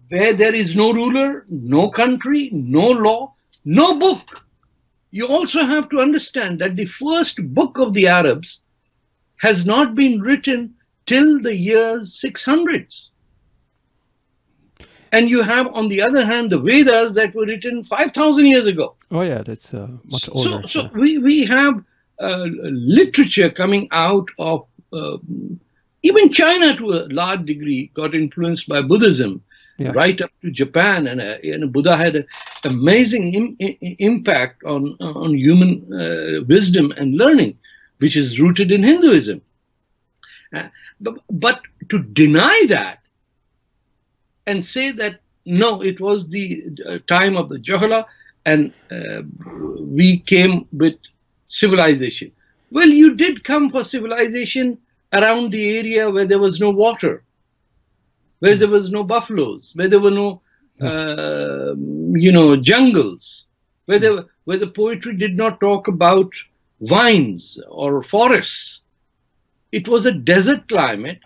[0.10, 3.34] where there is no ruler, no country, no law,
[3.64, 4.46] no book,
[5.12, 8.62] you also have to understand that the first book of the Arabs
[9.38, 10.74] has not been written
[11.06, 13.10] till the years 600s.
[15.12, 18.96] And you have, on the other hand, the Vedas that were written 5,000 years ago.
[19.12, 20.68] Oh yeah, that's uh, much older.
[20.68, 20.90] so yeah.
[20.94, 21.82] we, we have
[22.20, 24.66] uh, literature coming out of
[26.04, 29.42] even China to a large degree got influenced by Buddhism,
[29.78, 29.92] Yeah.
[30.02, 32.26] right up to Japan, and, uh, and Buddha had an
[32.64, 33.78] amazing Im- i-
[34.10, 34.82] impact on
[35.24, 37.54] on human uh, wisdom and learning,
[38.02, 39.42] which is rooted in Hinduism.
[40.56, 40.68] Uh,
[41.06, 41.60] but, but
[41.92, 42.98] to deny that
[44.48, 48.06] and say that no, it was the uh, time of the Johala
[48.46, 49.22] and uh,
[50.00, 50.96] we came with
[51.48, 52.32] civilization.
[52.72, 54.78] Well, you did come for civilization
[55.14, 57.24] around the area where there was no water,
[58.40, 60.42] where there was no buffaloes, where there were no,
[60.82, 61.76] uh,
[62.18, 63.46] you know, jungles,
[63.86, 66.34] where there, where the poetry did not talk about
[66.82, 68.82] vines or forests.
[69.72, 71.20] It was a desert climate.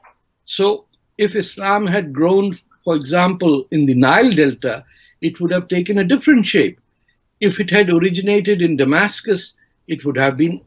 [0.46, 0.86] So
[1.18, 4.86] if Islam had grown, for example, in the Nile Delta,
[5.22, 6.80] it would have taken a different shape.
[7.40, 9.54] If it had originated in Damascus,
[9.88, 10.62] it would have been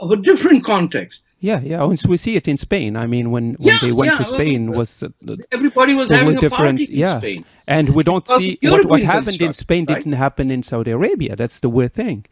[0.00, 1.22] of a different context.
[1.42, 1.82] Yeah, yeah.
[1.82, 2.96] Oh, so we see it in Spain.
[2.96, 5.08] I mean, when, when Yeah, they went yeah, to Spain well, was uh,
[5.50, 6.78] Everybody was totally having a different.
[6.78, 7.44] party in yeah, Spain.
[7.66, 9.96] and we don't see what, what happened in Spain right?
[9.98, 11.36] didn't happen in Saudi Arabia.
[11.36, 12.26] That's the weird thing.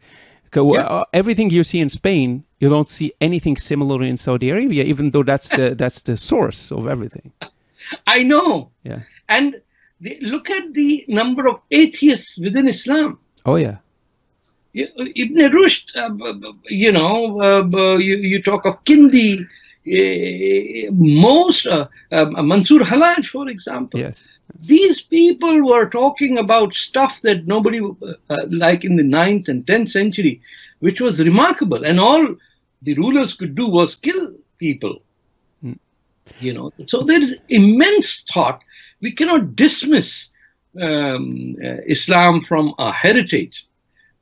[0.75, 0.81] Yeah.
[0.81, 5.11] uh, everything you see in Spain, you don't see anything similar in Saudi Arabia, even
[5.11, 7.33] though that's the that's the source of everything.
[8.07, 8.71] I know.
[8.83, 9.01] Yeah.
[9.29, 9.61] And
[10.01, 13.19] the, look at the number of atheists within Islam.
[13.45, 13.77] Oh yeah.
[14.73, 19.45] Ibn Rushd, uh, you know, uh, you, you talk of Kindi,
[19.87, 23.99] uh, most, uh, um, Mansur Hallaj, for example.
[23.99, 24.25] Yes.
[24.59, 29.65] These people were talking about stuff that nobody, uh, uh, like in the 9th and
[29.65, 30.41] 10th century,
[30.79, 31.83] which was remarkable.
[31.83, 32.35] And all
[32.81, 35.01] the rulers could do was kill people.
[36.39, 38.61] You know, so there is immense thought.
[39.01, 40.29] We cannot dismiss
[40.79, 43.65] um, uh, Islam from our heritage.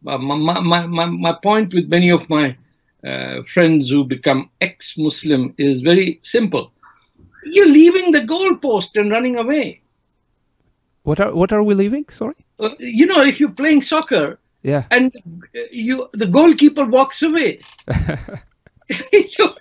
[0.07, 2.55] Uh, my, my, my, my point with many of my
[3.05, 6.71] uh, friends who become ex Muslim is very simple.
[7.45, 9.81] You're leaving the goalpost and running away.
[11.03, 12.05] What are what are we leaving?
[12.09, 12.35] Sorry.
[12.59, 14.83] Uh, you know, if you're playing soccer Yeah.
[14.91, 17.59] and uh, you the goalkeeper walks away,
[19.13, 19.55] you-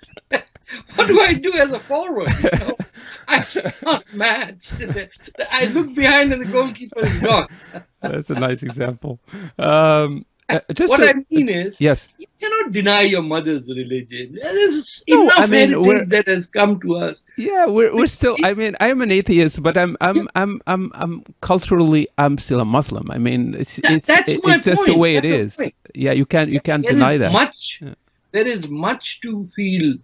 [0.94, 2.30] what do I do as a forward?
[2.42, 2.76] You know?
[3.26, 4.68] I cannot match.
[5.50, 7.48] I look behind and the goalkeeper is gone.
[8.00, 9.18] That's a nice example.
[9.58, 12.08] Um, uh, just what I mean is, yes.
[12.16, 14.38] you cannot deny your mother's religion.
[14.40, 17.22] There's No, enough I mean, that has come to us.
[17.36, 18.36] Yeah, we're we're still.
[18.42, 22.64] I mean, I'm an atheist, but I'm I'm I'm I'm I'm culturally I'm still a
[22.64, 23.10] Muslim.
[23.10, 24.98] I mean, it's That- it's that's it- it's just the point.
[25.00, 25.56] way it That's the is.
[25.56, 25.74] point.
[25.94, 27.32] Yeah, you can't you can't There deny that.
[27.32, 27.80] much.
[27.82, 27.94] Yeah.
[28.32, 29.96] There is much to feel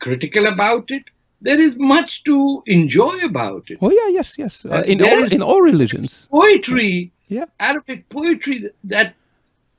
[0.00, 1.04] critical about it.
[1.42, 3.78] There is much to enjoy about it.
[3.80, 4.64] Oh yeah, yes, yes.
[4.64, 6.28] Uh, in all in all religions.
[6.30, 7.46] Poetry, Yeah.
[7.58, 9.14] Arabic poetry that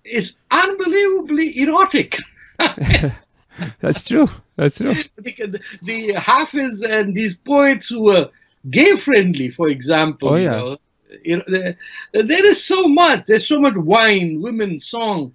[0.03, 2.17] is unbelievably erotic.
[3.79, 4.27] That's true.
[4.55, 4.95] That's true.
[5.17, 8.29] the, the Hafiz and these poets who were
[8.69, 10.29] gay friendly, for example.
[10.29, 10.49] Oh, you yeah.
[10.51, 10.77] know,
[11.23, 11.77] you know, there,
[12.13, 13.25] there is so much.
[13.27, 15.33] There's so much wine, women, song,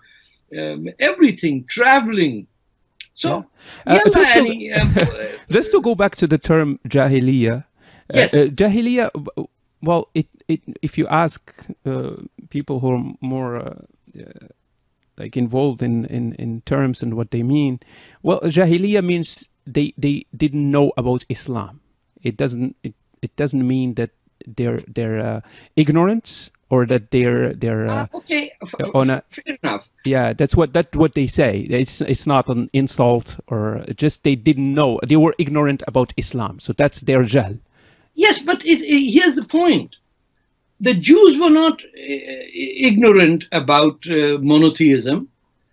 [0.58, 2.46] um, everything, traveling.
[3.16, 3.46] So,
[3.86, 4.94] Uh, just to- um,
[5.56, 7.64] Just to go back to the term jahiliya.
[8.12, 8.34] Yes.
[8.34, 9.10] Uh, uh, jahiliya.
[9.82, 11.40] Well, it, it if you ask
[11.84, 13.74] uh, people who are more uh,
[14.20, 14.46] uh,
[15.16, 17.80] like involved in, in, in terms and what they mean,
[18.22, 21.80] well, jahiliya means they they didn't know about Islam.
[22.22, 24.10] It doesn't it, it doesn't mean that
[24.46, 25.40] they're they're uh,
[25.74, 28.52] ignorance or that they're they're uh, ah, okay,
[28.94, 29.88] on a fair enough.
[30.04, 34.34] yeah that's what that's what they say it's it's not an insult or just they
[34.34, 37.58] didn't know they were ignorant about islam so that's their jahl
[38.18, 39.96] Yes, but it, it- here's the point.
[40.80, 45.28] The Jews were not uh, ignorant about uh, monotheism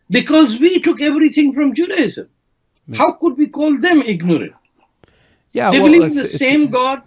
[0.10, 2.28] because we took everything from Judaism.
[2.96, 4.54] How could we call them ignorant?
[5.54, 7.02] yeah They well, believe in the same God.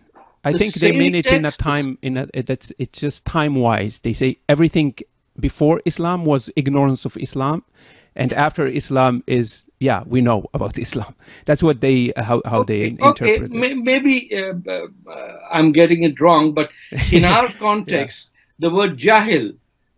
[0.49, 3.55] I the think they mean it in a time in a that's it's just time
[3.57, 4.95] wise they say everything
[5.39, 7.63] before islam was ignorance of islam
[8.15, 11.15] and after islam is yeah we know about islam.
[11.47, 13.61] That's what they how, how they okay, interpret it.
[13.63, 14.87] may, maybe uh, uh,
[15.53, 16.71] I'm getting it wrong, but
[17.11, 19.47] in our context, the word jahil,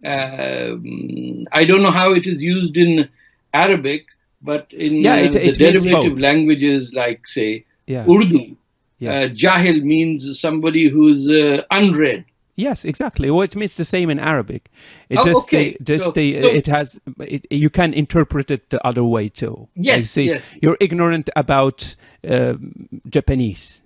[0.04, 3.08] um, I don't know how it is used in
[3.54, 4.06] Arabic,
[4.42, 8.04] but in Yeah, uh, it- the it derivative languages like, say, yeah.
[8.06, 8.56] Urdu,
[8.98, 9.30] yes.
[9.30, 12.24] uh, jahil means somebody who's uh, unread.
[12.56, 13.30] Yes, exactly.
[13.30, 14.68] Well, it means the same in Arabic.
[15.08, 15.76] It Oh, just okay.
[15.78, 19.28] they, just So- they, so- it has it, you can interpret it the other way
[19.28, 19.68] too.
[19.76, 20.42] Yes, say yes.
[20.61, 21.94] you're ignorant about
[22.28, 23.80] um Japanese.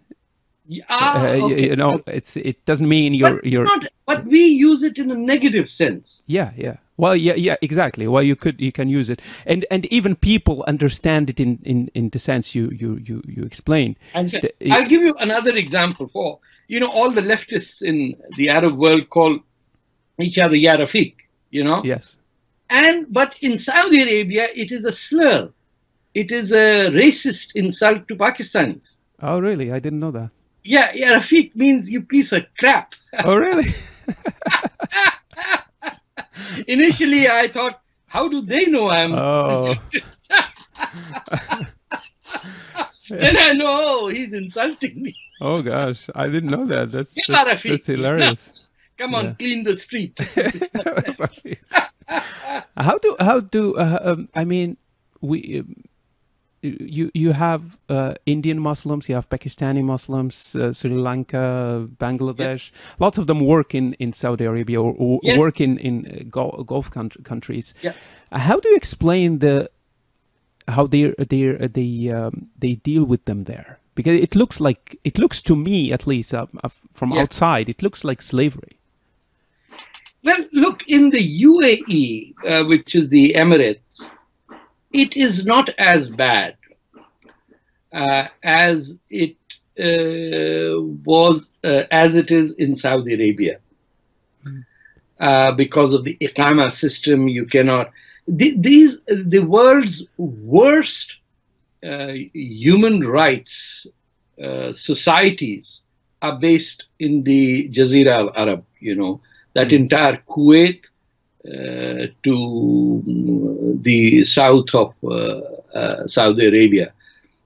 [0.88, 1.68] Ah, Uh, you- okay.
[1.68, 5.10] you, know, it's it doesn't mean you're but, you're not, but we use it in
[5.10, 6.22] a negative sense.
[6.26, 6.76] yeah yeah.
[7.02, 8.06] Well, yeah yeah exactly.
[8.06, 11.90] Well, you could you can use it, and and even people understand it in in
[11.94, 13.96] in the sense you you you you explain.
[14.14, 14.38] And so-
[14.70, 16.38] I'll give you another example for
[16.68, 19.40] you know all the leftists in the Arab world call
[20.20, 21.14] each other Yarafik,
[21.50, 22.16] you know, Yes.
[22.70, 25.50] and but in Saudi Arabia it is a slur,
[26.14, 26.66] it is a
[27.02, 28.94] racist insult to Pakistanis.
[29.20, 29.72] Oh, really?
[29.72, 30.30] I didn't know that.
[30.62, 32.94] Yeah, Ya Rafiq means you piece of crap.
[33.24, 33.74] Oh, really?
[36.66, 39.12] Initially, I thought, how do they know I'm?
[39.14, 39.74] Oh.
[43.08, 45.16] then I know oh, he's insulting me.
[45.40, 46.92] Oh gosh, I didn't know that.
[46.92, 48.64] That's that's, that's hilarious.
[48.98, 49.34] Come on, Yeah.
[49.38, 50.16] clean the street.
[52.76, 54.76] how do how do uh, um, I mean
[55.20, 55.74] we um,
[56.62, 62.70] you you have uh, Indian Muslims, you have Pakistani Muslims, uh, Sri Lanka, Bangladesh.
[63.00, 65.38] Lots of them work in, in Saudi Arabia or, or Yes.
[65.38, 67.74] work in in uh, Gulf, Gulf country, countries.
[67.82, 67.92] Yeah.
[68.30, 69.68] How do you explain the
[70.68, 73.78] how they they they um, they deal with them there?
[73.94, 77.22] Because it looks like it looks to me at least uh, uh, from Yeah.
[77.22, 78.78] outside, it looks like slavery.
[80.24, 83.80] Well, look, in the UAE, uh, which is the Emirates,
[84.92, 86.56] it is not as bad
[87.92, 89.36] uh, as it
[89.78, 93.58] uh, was, uh, as it is in Saudi Arabia.
[95.18, 97.90] Uh, because of the Iqama system, you cannot.
[98.26, 101.16] The, these, the world's worst
[101.84, 103.86] uh, human rights
[104.42, 105.80] uh, societies
[106.22, 109.20] are based in the Jazeera Arab, you know,
[109.54, 110.86] that entire Kuwait
[111.44, 115.40] to mm, the south of uh,
[115.74, 116.92] uh, Saudi Arabia.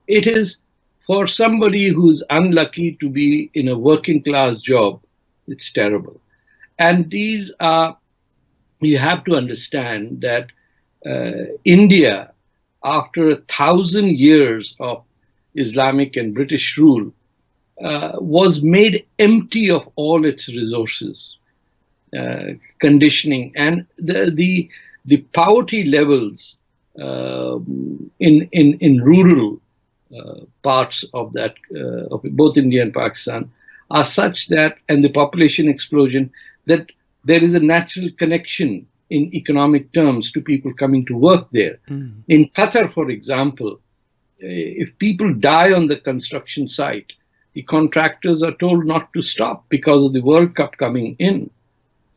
[0.06, 0.58] It is
[1.06, 5.00] for somebody who's unlucky to be in a working class job,
[5.46, 6.20] it's terrible.
[6.78, 7.96] And these are,
[8.80, 10.50] you have to understand that
[11.06, 12.32] uh, India,
[12.84, 15.04] after a thousand years of
[15.54, 17.12] Islamic and British rule,
[17.82, 21.45] uh, was made empty of all its resources, uh,
[22.80, 24.68] conditioning, and the the
[25.04, 26.56] the poverty levels
[27.00, 29.60] um, in in in rural
[30.16, 33.50] uh, parts of that uh, of both India and Pakistan
[33.90, 36.30] are such that, and the population explosion,
[36.66, 36.90] that
[37.24, 41.78] there is a natural connection in economic terms to people coming to work there.
[41.88, 42.22] Mm.
[42.28, 43.80] In Qatar, for example,
[44.42, 47.12] eh, if people die on the construction site,
[47.54, 51.50] the contractors are told not to stop because of the World Cup coming in.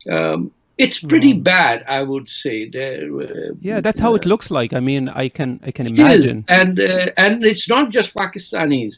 [0.08, 1.40] Um, it's pretty Wow.
[1.40, 2.68] bad, I would say.
[2.70, 4.72] There, uh, Yeah, that's how it looks like.
[4.72, 6.44] I mean, I can I can imagine.
[6.48, 8.94] and uh, and it's not just Pakistanis.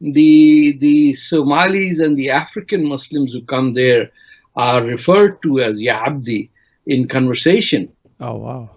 [0.00, 4.10] The the Somalis and the African Muslims who come there
[4.56, 6.48] are referred to as Yabdi
[6.86, 7.88] in conversation.
[8.20, 8.70] Oh wow.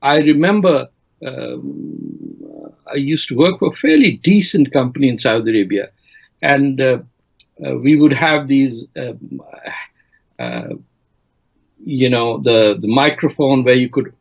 [0.00, 0.88] I remember
[1.26, 5.90] um, I used to work for a fairly decent company in Saudi Arabia,
[6.40, 6.98] and uh,
[7.64, 9.42] uh, we would have these, um,
[10.38, 10.74] uh,
[11.84, 14.12] you know, the the microphone where you could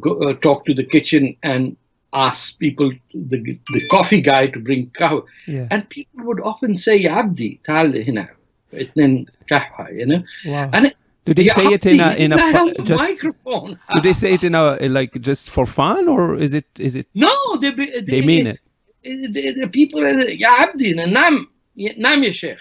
[0.00, 1.76] go, uh, talk to the kitchen and
[2.12, 5.66] ask people, the the coffee guy to bring coffee, Yeah.
[5.70, 8.28] and people would often say "Abdi, tal hina,"
[8.72, 10.70] itnin kahwa, you know, Wow.
[10.72, 13.02] and it, Do they say it in a in a the fu- hell's a just?
[13.02, 13.78] microphone.
[13.94, 17.06] Do they say it in a like just for fun or is it is it
[17.14, 18.60] No, they be- they, they mean it?
[19.02, 20.00] The, the people,
[20.44, 22.58] Ya Abdi, Nam, Nam ya Sheikh.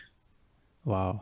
[0.85, 1.21] Wow.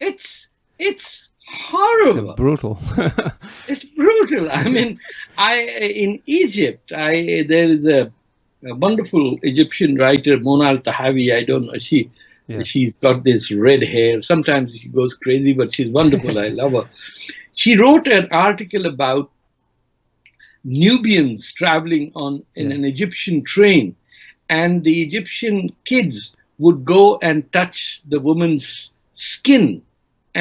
[0.00, 2.30] It's It's horrible.
[2.30, 2.78] a brutal.
[3.68, 4.50] It's brutal.
[4.50, 4.98] I mean,
[5.36, 5.54] I
[6.04, 8.12] in Egypt, I there is a,
[8.70, 11.26] a wonderful Egyptian writer, Mona Eltahawy.
[11.34, 11.78] I don't know.
[11.88, 12.10] She
[12.50, 12.62] Yeah.
[12.72, 14.22] she's got this red hair.
[14.22, 16.38] Sometimes she goes crazy, but she's wonderful.
[16.38, 16.86] I love her.
[17.62, 19.30] She wrote an article about
[20.64, 22.76] Nubians traveling on in Yeah.
[22.76, 23.94] an Egyptian train,
[24.48, 29.82] and the Egyptian kids would go and touch the woman's skin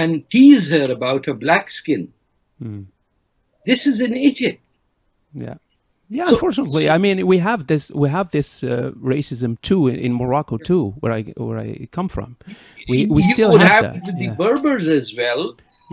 [0.02, 2.04] and tease her about her black skin.
[2.62, 2.82] Hmm.
[3.70, 4.62] This is in Egypt.
[5.34, 5.56] Yeah.
[6.10, 9.96] Yeah, So- unfortunately, I mean, we have this we have this uh, racism too in,
[10.06, 12.30] in Morocco too, where I where I come from.
[12.92, 14.18] We we you still would have, have that.
[14.18, 14.36] the yeah.
[14.42, 15.42] Berbers as well.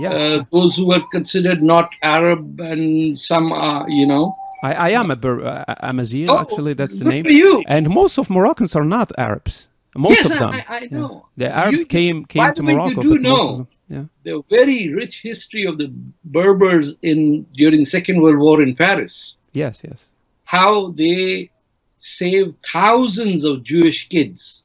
[0.04, 0.12] yeah.
[0.18, 4.24] Uh, those who are considered not Arab and some are, you know.
[4.68, 6.74] I, I am a Ber- uh, Amazigh, Oh, actually.
[6.80, 7.24] That's the good name.
[7.24, 7.52] for you.
[7.76, 9.54] And most of Moroccans are not Arabs.
[9.96, 10.50] Most Yes, of them.
[10.58, 10.96] I- I yeah.
[10.98, 11.12] know.
[11.42, 13.66] The Arabs You- came came to way, you Morocco, do most of know.
[13.88, 14.04] Yeah.
[14.24, 15.92] The very rich history of the
[16.24, 19.36] Berbers in during Second World War in Paris.
[19.52, 19.82] Yes.
[19.84, 20.06] Yes.
[20.44, 21.50] How they
[21.98, 24.64] saved thousands of Jewish kids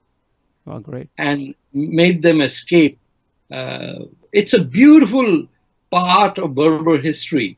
[0.68, 1.10] Oh, great.
[1.18, 2.98] and made them escape.
[3.52, 5.48] Uh, it's a beautiful
[5.92, 7.58] part of Berber history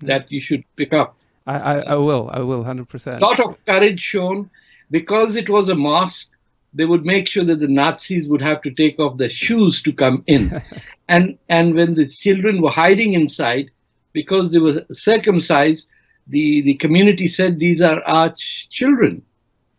[0.00, 1.16] that you should pick up.
[1.46, 2.30] I, I, I will.
[2.32, 2.64] I will.
[2.64, 3.20] Hundred percent.
[3.22, 4.50] lot of courage shown
[4.90, 6.30] because it was a mosque
[6.76, 9.92] they would make sure that the nazis would have to take off their shoes to
[9.92, 10.62] come in.
[11.08, 13.70] And and when the children were hiding inside
[14.12, 15.86] because they were circumcised
[16.26, 19.22] the the community said these are our ch- children.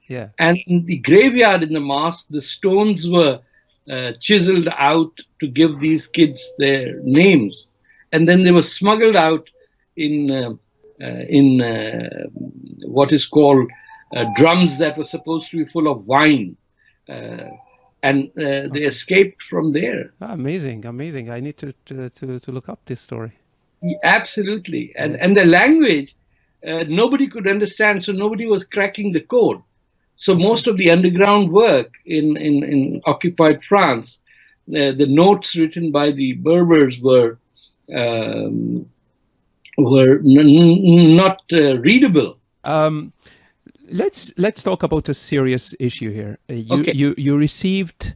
[0.07, 0.29] Yeah.
[0.39, 3.41] and in the graveyard in the mosque the stones were
[3.91, 7.67] uh, chiseled out to give these kids their names.
[8.13, 9.49] And then they were smuggled out
[9.97, 10.51] in uh,
[11.01, 12.27] uh, in uh,
[12.97, 13.69] what is called
[14.15, 16.55] uh, drums that were supposed to be full of wine
[18.03, 20.85] and uh, they escaped from there Ah, amazing.
[20.85, 21.29] Amazing.
[21.29, 23.31] I need to, to to to look up this story.
[23.81, 26.15] Yeah, absolutely and and the language
[26.67, 29.61] uh, nobody could understand so nobody was cracking the code
[30.15, 34.19] so most of the underground work in in, in occupied france
[34.69, 37.37] uh, the notes written by the berbers were
[37.95, 38.85] um,
[39.77, 42.31] were n- n- not uh, readable
[42.63, 43.13] Um,
[43.91, 46.37] let's let's talk about a serious issue here.
[46.49, 46.93] Uh, you Okay.
[46.93, 48.15] you you received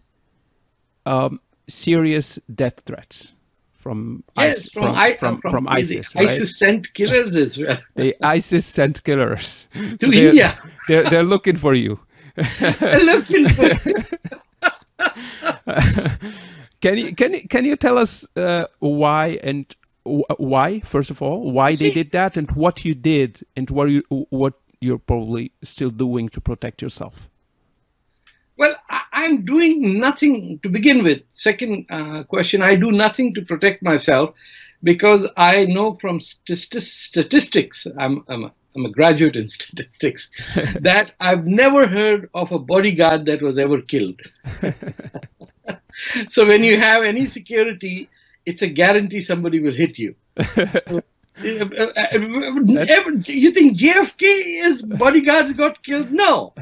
[1.06, 3.34] um, serious death threats
[3.74, 6.30] from yes IS- from, I, from, from, from the ISIS, right?
[6.30, 11.58] isis sent killers as well The ISIS sent killers to they're- india They're they're looking
[11.58, 12.00] for you.
[12.60, 13.70] They're looking for
[16.82, 19.66] Can you can you can you tell us uh, why and
[20.38, 24.02] why first of all why they did that and what you did and what you
[24.30, 27.30] what you're probably still doing to protect yourself?
[28.58, 28.76] Well,
[29.14, 31.22] I'm doing nothing to begin with.
[31.36, 34.36] Second uh, question, I do nothing to protect myself
[34.84, 40.30] because I know from stati- statistics, I'm, I'm, a, I'm a graduate in statistics,
[40.82, 44.20] that I've never heard of a bodyguard that was ever killed.
[46.30, 48.10] so when you have any security,
[48.46, 50.16] it's a guarantee somebody will hit you.
[50.88, 51.02] So,
[51.44, 51.60] you
[53.52, 56.12] think JFK's bodyguards got killed?
[56.12, 56.54] No.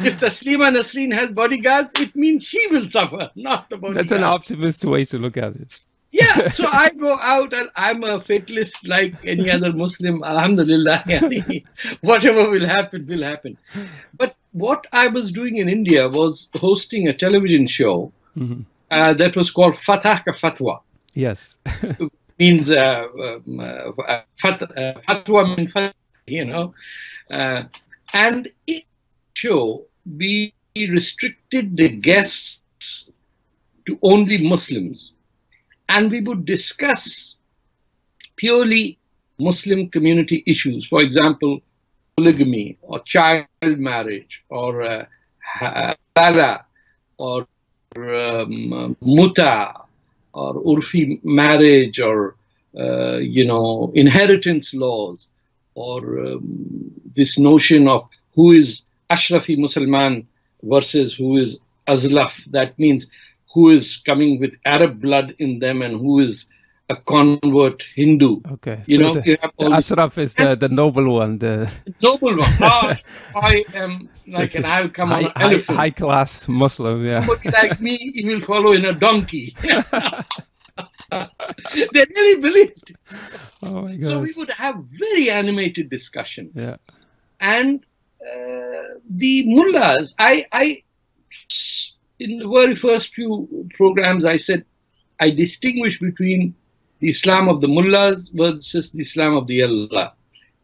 [0.00, 4.10] if Taslima Nasreen has bodyguards, it means she will suffer, not the bodyguards.
[4.10, 5.84] That's an optimist way to look at it.
[6.10, 10.24] Yeah, so I go out and I'm a fatalist like any other Muslim.
[10.24, 11.04] Alhamdulillah,
[12.00, 13.58] whatever will happen, will happen.
[14.16, 18.64] But what I was doing in India was hosting a television show Mhm.
[18.90, 20.80] uh, that was called Fatah Ka Fatwa.
[21.14, 21.58] Yes.
[22.38, 25.92] Means uh, um, uh, uh, fatwa means fatwa,
[26.26, 26.74] you know.
[27.30, 27.64] Uh,
[28.12, 28.82] and in
[29.34, 29.84] show,
[30.16, 33.10] we restricted the guests
[33.86, 35.14] to only Muslims.
[35.88, 37.36] And we would discuss
[38.36, 38.98] purely
[39.38, 40.86] Muslim community issues.
[40.86, 41.60] For example,
[42.16, 45.06] polygamy or child marriage or uh,
[45.60, 46.64] halala
[47.16, 47.46] or
[47.96, 49.87] um, muta
[50.32, 52.36] or urfi marriage or
[52.78, 55.28] uh, you know inheritance laws
[55.74, 60.26] or um, this notion of who is ashrafi musliman
[60.62, 62.44] versus who is azlaf.
[62.46, 63.06] That means
[63.52, 66.46] who is coming with arab blood in them and who is
[66.88, 68.40] a convert Hindu.
[68.52, 68.82] Okay.
[68.86, 71.70] You so know, the, you have the all Ashraf is the, the noble one, the
[72.02, 72.52] noble one.
[72.60, 72.96] Ah,
[73.34, 75.78] I am like an I'll come on high, an high, elephant.
[75.78, 77.04] high class Muslim.
[77.04, 77.26] Yeah.
[77.26, 79.56] Somebody like me, he will follow in a donkey.
[81.10, 82.96] they really believed.
[83.62, 86.50] Oh my So we would have very animated discussion.
[86.54, 86.76] Yeah.
[87.40, 87.84] And
[88.20, 90.82] uh, the mullahs, I, I,
[92.18, 94.64] in the very first few programs, I said
[95.20, 96.54] I distinguish between
[97.00, 100.14] the Islam of the mullahs versus the Islam of the Allah.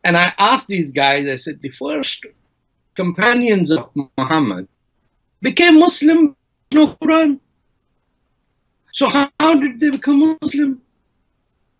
[0.04, 2.24] And I asked these guys, I said, the first
[2.94, 4.68] companions of Muhammad
[5.40, 6.36] became Muslim,
[6.72, 7.40] no Quran.
[8.92, 10.80] So how, how did they become Muslim?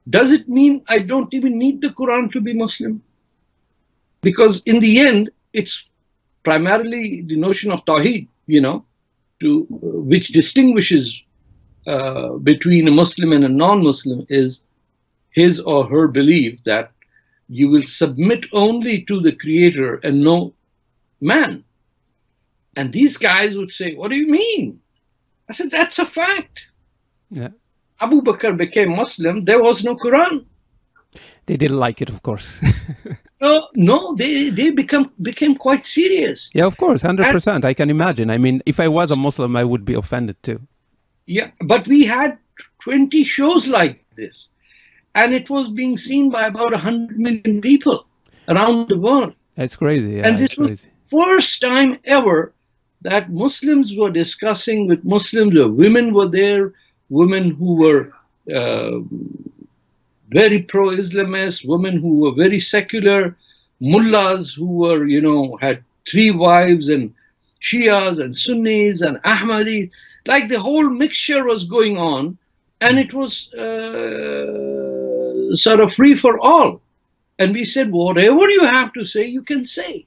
[0.09, 3.03] Does it mean I don't even need the Quran to be Muslim?
[4.23, 5.85] Because in the end, it's
[6.45, 8.85] primarily the notion of Tawheed, you know,
[9.41, 11.23] to uh, which distinguishes
[11.87, 14.63] uh, between a Muslim and a non-Muslim is
[15.31, 16.91] his or her belief that
[17.49, 20.55] you will submit only to the Creator and no
[21.21, 21.65] man.
[22.77, 24.81] And these guys would say, "What do you mean?"
[25.49, 26.67] I said, "That's a fact."
[27.31, 27.51] Yeah.
[28.01, 29.45] Abu Bakr became Muslim.
[29.45, 30.47] There was no Quran.
[31.47, 32.61] They didn't like it, of course.
[33.41, 36.51] No, no, they they become became quite serious.
[36.55, 37.65] yeah, of course, hundred percent.
[37.65, 38.31] I can imagine.
[38.31, 40.61] I mean, if I was a Muslim, I would be offended too.
[41.27, 42.39] Yeah, but we had
[42.83, 44.49] 20 shows like this,
[45.15, 48.07] and it was being seen by about 100 million people
[48.49, 49.35] around the world.
[49.57, 50.17] That's crazy.
[50.17, 50.89] Yeah, and this was crazy.
[51.11, 52.53] first time ever
[53.03, 55.55] that Muslims were discussing with Muslims.
[55.55, 56.73] Women were there,
[57.11, 58.13] women who were
[58.53, 59.01] uh,
[60.31, 63.37] very pro-Islamist, women who were very secular,
[63.81, 67.15] mullahs who were, you know, had three wives and
[67.63, 69.91] Shias and Sunnis and Ahmadis.
[70.27, 72.39] Like the whole mixture was going on,
[72.81, 76.81] and it was uh, sort of free for all.
[77.39, 80.07] And we said, whatever you have to say, you can say.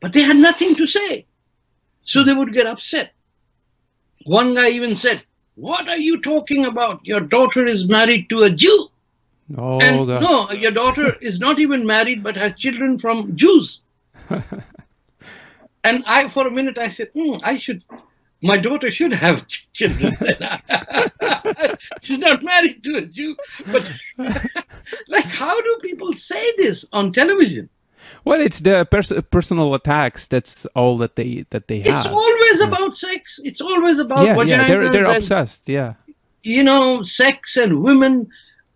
[0.00, 1.26] But they had nothing to say.
[2.04, 3.12] So they would get upset.
[4.24, 5.22] One guy even said,
[5.54, 7.04] What are you talking about?
[7.04, 8.88] Your daughter is married to a Jew.
[9.56, 10.22] Oh and god.
[10.22, 13.80] no, your daughter is not even married but has children from Jews.
[15.84, 17.84] and I, for a minute, I said, hmm, I should,
[18.42, 20.16] my daughter should have children.
[22.02, 23.36] She's not married to a Jew.
[23.66, 23.92] But,
[25.08, 27.68] like, how do people say this on television?
[28.24, 30.26] Well, it's the pers- personal attacks.
[30.26, 32.06] That's all that they that they have.
[32.06, 33.40] It's always about sex.
[33.42, 34.66] It's always about yeah, yeah.
[34.66, 35.68] They're they're and, obsessed.
[35.68, 35.94] Yeah.
[36.42, 38.28] you know, sex and women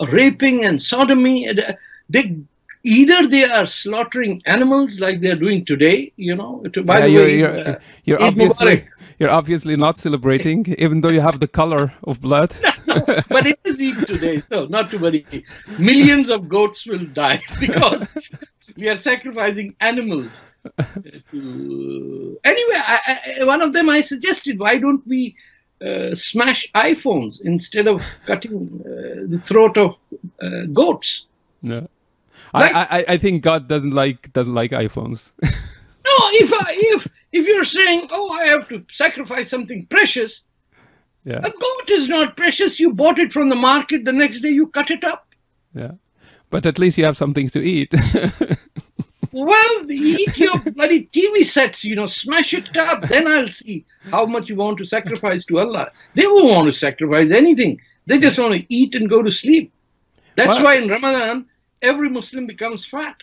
[0.09, 1.49] raping and sodomy.
[1.49, 1.75] uh,
[2.09, 2.37] They
[2.83, 6.13] either they are slaughtering animals like they are doing today.
[6.17, 8.89] You know, to, by yeah, the you're way, you're, uh, you're obviously Mubarak.
[9.21, 12.57] You're obviously not celebrating, even though you have the color of blood.
[12.87, 15.45] but it is Eid today, so not to worry.
[15.79, 18.09] Millions of goats will die because
[18.77, 20.31] we are sacrificing animals.
[21.31, 22.41] To...
[22.45, 25.37] Anyway, I, I, one of them I suggested, why don't we
[25.85, 29.97] uh, smash iPhones instead of cutting uh, the throat of
[30.43, 31.27] uh, goats?
[31.63, 31.89] no.
[32.53, 35.33] Like- I, I I think God doesn't like doesn't like iPhones.
[36.11, 40.43] No, if I, if if you're saying, oh, I have to sacrifice something precious,
[41.25, 42.81] yeah, a goat is not precious.
[42.81, 44.05] You bought it from the market.
[44.05, 45.27] The next day you cut it up.
[45.75, 45.93] yeah.
[46.51, 47.95] But at least you have something to eat.
[49.33, 53.03] Well, eat your bloody TV sets, you know, smash it up.
[53.03, 55.93] Then I'll see how much you want to sacrifice to Allah.
[56.17, 57.81] They won't want to sacrifice anything.
[58.07, 59.73] They just want to eat and go to sleep.
[60.35, 61.47] That's why in Ramadan,
[61.81, 63.17] every Muslim becomes fat.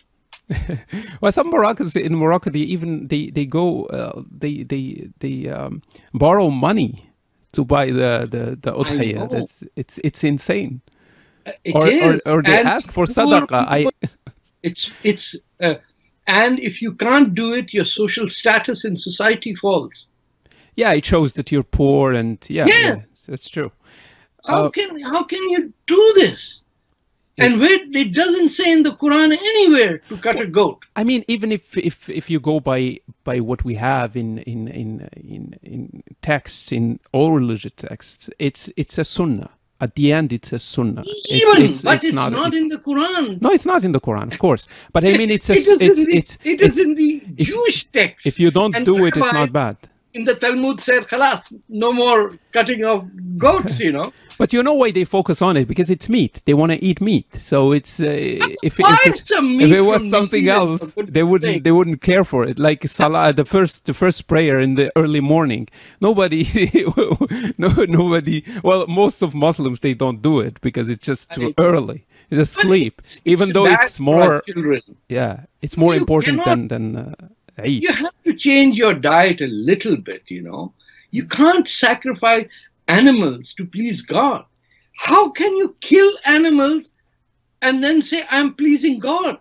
[1.22, 5.82] well, some Moroccans in Morocco, they even they they go uh, they they they um,
[6.14, 7.12] borrow money
[7.54, 9.30] to buy the the the udhiyah.
[9.30, 10.82] That's it's it's insane.
[11.46, 12.22] Uh, It or, or is.
[12.26, 13.66] or they And ask for sadaqah.
[13.68, 13.90] I
[14.64, 15.76] It's it's uh,
[16.28, 20.08] and if you can't do it, your social status in society falls.
[20.76, 22.86] yeah, it shows that you're poor and yeah, Yes.
[22.86, 23.72] yeah that's true.
[24.46, 26.64] How Uh, can how can you do this?
[27.40, 30.80] And where it doesn't say in the Quran anywhere to cut a goat.
[30.96, 34.68] I mean, even if if if you go by by what we have in in
[34.68, 39.52] in in, in texts in all religious texts, it's it's a sunnah.
[39.80, 41.04] At the end, it's a sunnah.
[41.30, 41.60] Even, but
[42.04, 43.40] it's, not, in the Quran.
[43.40, 44.66] No, it's not in the Quran, of course.
[44.92, 46.96] But I mean, it's a, It is it's in the, it's it is it's- in
[46.96, 48.26] the if- Jewish text.
[48.26, 49.78] if you don't do it, it's not bad.
[50.18, 51.42] In the Talmud said, "Khalas,
[51.84, 52.22] no more
[52.56, 52.98] cutting of
[53.46, 54.10] goats." You know.
[54.42, 55.68] But you know why they focus on it?
[55.72, 56.34] Because it's meat.
[56.46, 57.26] They want to eat meat.
[57.52, 62.02] So it's uh, if, if, it's, if it was something else, they wouldn't they wouldn't
[62.10, 62.56] care for it.
[62.68, 65.64] Like Salah, the first the first prayer in the early morning.
[66.08, 66.42] Nobody,
[67.58, 68.38] no nobody.
[68.64, 72.00] Well, most of Muslims they don't do it because it's just too early.
[72.30, 72.96] You just sleep.
[73.06, 74.44] it's- Even it's though it's more,
[75.10, 75.34] yeah,
[75.66, 77.28] it's more You important cannot- than than uh,
[77.66, 80.24] You have to change your diet a little bit.
[80.28, 80.74] You know,
[81.12, 82.48] you can't sacrifice
[82.88, 84.46] animals to please God.
[84.96, 86.92] How can you kill animals
[87.62, 89.40] and then say, "I'm pleasing God"?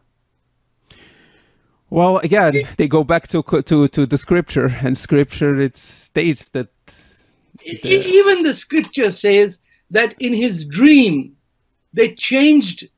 [1.90, 6.68] Well, again, they go back to to to the scripture, and scripture it states that
[7.64, 9.58] E- even the scripture says
[9.90, 11.36] that in his dream
[11.92, 12.88] they changed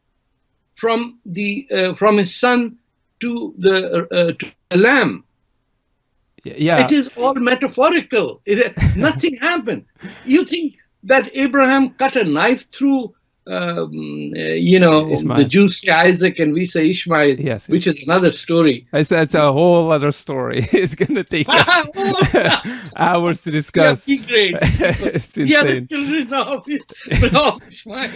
[0.76, 2.76] from the uh, from his son
[3.20, 5.24] to the uh, to the lamb
[6.44, 9.84] yeah, it is all metaphorical it, nothing happened
[10.24, 13.12] you think that abraham cut a knife through
[13.46, 13.90] um,
[14.36, 14.40] uh,
[14.70, 15.38] you know Ismail.
[15.38, 17.66] the jews say isaac and we say ishmael Yes.
[17.68, 20.68] which is another story It's, it's a whole other story.
[20.72, 24.04] It's gonna take us hours to discuss.
[24.04, 24.54] be great.
[24.60, 25.88] it's yeah the insane.
[25.88, 26.66] children of,
[27.34, 28.10] of ishmael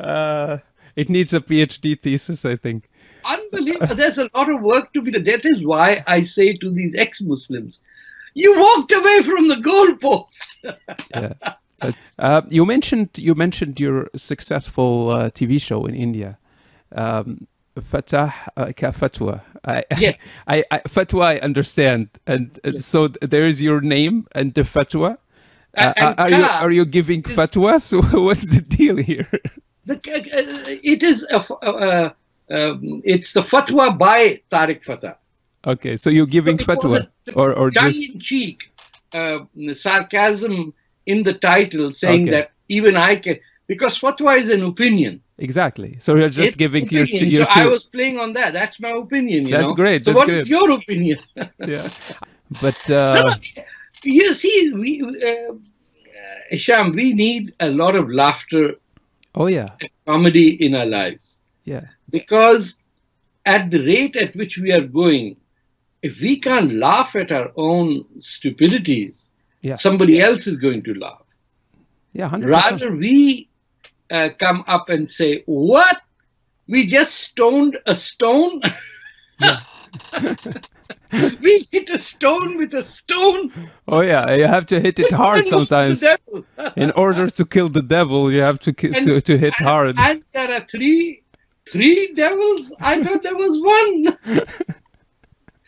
[0.00, 0.58] Uh,
[0.96, 2.88] it needs a PhD thesis, I think.
[3.28, 3.94] Unbelievable.
[3.94, 5.24] There's a lot of work to be done.
[5.24, 7.80] That is why I say to these ex-Muslims,
[8.34, 10.42] you walked away from the goalpost.
[11.14, 11.34] Yeah.
[11.80, 16.38] Uh, uh, you mentioned you mentioned your successful uh, TV show in India,
[16.92, 17.46] um,
[17.80, 19.42] Fatah uh, Ka Fatwa.
[19.64, 20.18] I, Yes.
[20.48, 25.18] I, I Fatwa I understand, and uh, so there is your name and the Fatwa.
[25.76, 27.92] Uh, and are you are you giving fatwas?
[28.24, 29.30] What's the deal here?
[29.84, 32.14] The, uh, it is a,
[32.50, 35.16] um, it's the fatwa by Tarek Fatah.
[35.66, 38.70] Okay, so you're giving So fatwa, or or just tongue-in-cheek
[39.12, 39.40] uh,
[39.74, 40.72] sarcasm
[41.06, 42.30] in the title, saying Okay.
[42.30, 45.22] that even I can, because fatwa is an opinion.
[45.38, 45.96] exactly.
[46.00, 47.30] So you're just It's giving your opinion.
[47.30, 48.52] your so I was playing on that.
[48.52, 49.46] That's my opinion.
[49.46, 49.74] You That's know?
[49.74, 50.46] great, So that's what is great.
[50.46, 51.18] your opinion?
[51.66, 51.88] yeah,
[52.62, 53.34] but uh,
[54.04, 55.56] you see, we, uh, uh,
[56.50, 58.76] Isham, we need a lot of laughter,
[59.34, 59.70] oh yeah,
[60.06, 61.38] comedy in our lives
[61.68, 62.76] yeah, because
[63.46, 65.36] at the rate at which we are going,
[66.02, 69.30] if we can't laugh at our own stupidities,
[69.62, 71.22] yeah, somebody else is going to laugh.
[72.12, 72.82] yeah, hundred percent.
[72.82, 73.48] Rather, we
[74.10, 75.96] uh, come up and say, What?
[76.68, 78.60] We just stoned a stone?
[81.40, 83.70] we hit a stone with a stone?
[83.86, 86.74] Oh yeah, you have to hit it hard And what's the sometimes.
[86.76, 89.66] In order to kill the devil, you have to ki- And- to, to hit and,
[89.66, 89.94] hard.
[89.98, 91.22] And there are three,
[91.72, 92.72] three devils.
[92.80, 94.18] I thought there was one.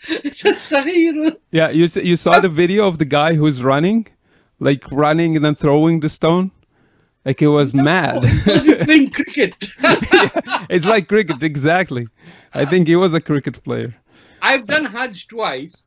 [0.08, 1.36] it's a Sahir.
[1.50, 4.06] Yeah, you you saw the video of the guy who's running,
[4.58, 6.50] like running and then throwing the stone,
[7.24, 8.22] like he was mad.
[8.84, 9.56] playing cricket.
[10.70, 12.08] it's like cricket, exactly.
[12.54, 13.94] I think he was a cricket player.
[14.42, 15.84] I've done Hajj twice,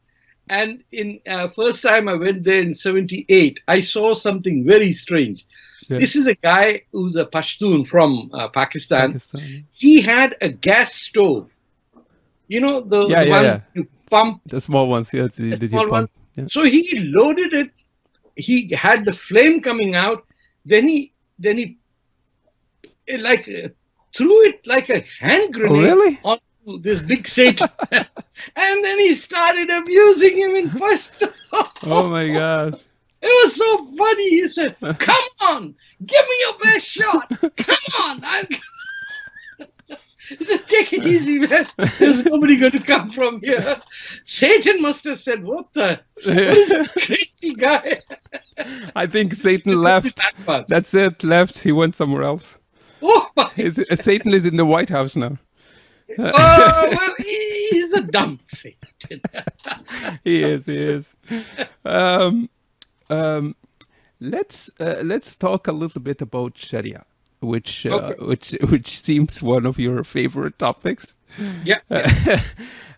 [0.49, 5.45] and in uh, first time I went there in '78, I saw something very strange.
[5.89, 5.99] Yeah.
[5.99, 9.13] This is a guy who's a Pashtun from uh, Pakistan.
[9.13, 9.65] Pakistan.
[9.71, 11.49] He had a gas stove.
[12.47, 13.59] You know the, Yeah, the yeah, one yeah.
[13.73, 14.41] you pump.
[14.45, 15.27] The small ones, yeah.
[15.27, 16.11] the- The small pump.
[16.36, 16.45] Yeah.
[16.49, 17.69] So he loaded it.
[18.36, 20.25] He had the flame coming out.
[20.65, 21.77] Then he then he
[23.19, 23.69] like uh,
[24.15, 26.19] threw it like a hand grenade Oh, really?
[26.23, 31.31] onto this big Satan, and then he started abusing him in Pashto.
[31.84, 32.73] Oh my gosh.
[33.26, 34.30] It was so funny.
[34.30, 37.30] He said, "Come on, give me your best shot.
[37.39, 38.47] Come on." I'm...
[40.28, 41.67] He said, Take it easy, man.
[41.99, 43.80] There's nobody going to come from here.
[44.26, 46.01] Satan must have said, "What the?
[46.24, 48.01] What is this crazy guy?"
[48.95, 50.19] I think Satan left.
[50.67, 51.24] That's it.
[51.24, 51.59] Left.
[51.59, 52.59] He went somewhere else.
[53.01, 55.38] Oh, my Is, uh, Satan is in the White House now.
[56.19, 59.21] oh well, he's a dumb Satan.
[60.24, 60.65] he is.
[60.65, 61.15] He is.
[61.86, 62.49] Um,
[63.09, 63.55] um,
[64.19, 67.05] let's uh, let's talk a little bit about Sharia,
[67.39, 68.25] which uh, Okay.
[68.25, 71.15] which which seems one of your favorite topics.
[71.65, 71.79] yeah.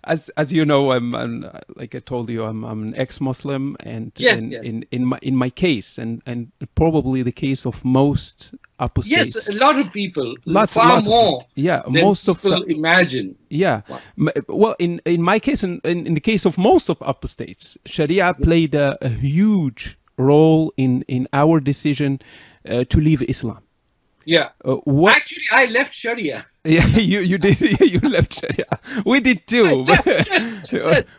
[0.06, 4.12] as as you know, I'm, I'm like I told you, I'm I'm an ex-Muslim, and
[4.18, 4.64] Yes, in, yes.
[4.64, 9.36] in in my in my case, and and probably the case of most apostates.
[9.36, 10.36] Yes, a lot of people.
[10.46, 11.40] Lots- far lots more.
[11.40, 11.50] people.
[11.56, 13.36] Yeah, than most of people the- imagine.
[13.50, 13.82] Yeah.
[14.18, 17.78] M- Well, in, in my case, and in, in the case of most of apostates,
[17.86, 22.20] Sharia played a, a huge role in, in our decision
[22.70, 23.62] uh, to leave Islam.
[24.26, 24.50] Yeah.
[24.64, 25.16] Uh, what?
[25.16, 26.46] Actually, I left Sharia.
[26.70, 27.62] Yeah, you you did.
[27.82, 28.80] you left Sharia.
[29.06, 29.86] We did too.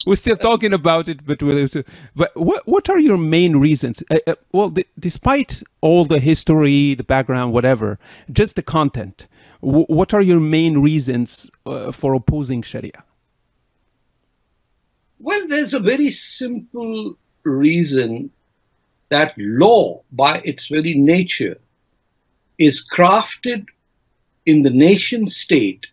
[0.07, 1.69] We're still talking about it, but we'll.
[2.17, 4.03] But what what are your main reasons?
[4.11, 7.99] Uh, uh, well, despite all the history, the background, whatever,
[8.33, 9.29] just the content.
[9.63, 13.05] W- what are your main reasons uh, for opposing Sharia?
[15.21, 18.31] Well, there's a very simple reason
[19.11, 21.59] that law, by its very nature,
[22.59, 23.67] is crafted
[24.47, 25.87] in the nation state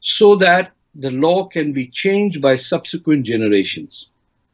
[0.00, 4.06] so that the law can be changed by subsequent generations.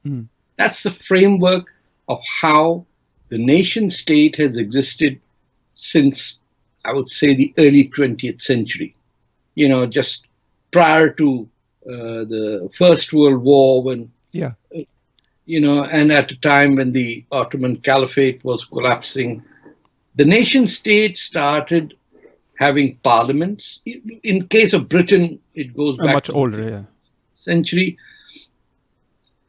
[0.07, 0.27] Mm.
[0.57, 1.67] That's the framework
[2.09, 2.87] of how
[3.29, 5.21] the nation state has existed
[5.75, 6.39] since,
[6.85, 8.95] I would say, the early 20th century.
[9.55, 10.25] You know, just
[10.73, 11.49] prior to
[11.87, 14.53] uh, the First World War, when Yeah.
[15.47, 19.43] you know, and at a time when the Ottoman Caliphate was collapsing,
[20.15, 21.95] the nation state started
[22.61, 23.81] having parliaments.
[23.87, 26.85] In- case of Britain, it goes Uh, back much to older, yeah.
[27.37, 27.97] century.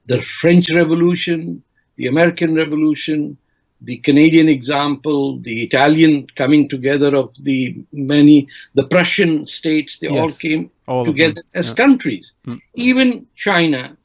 [0.08, 1.62] The French Revolution,
[1.98, 3.38] the American Revolution,
[3.82, 7.60] the Canadian example, the Italian coming together of the
[7.92, 11.76] many, the Prussian states, they all came all together as yeah.
[11.84, 12.34] countries.
[12.48, 12.60] Mm.
[12.76, 13.98] Even China,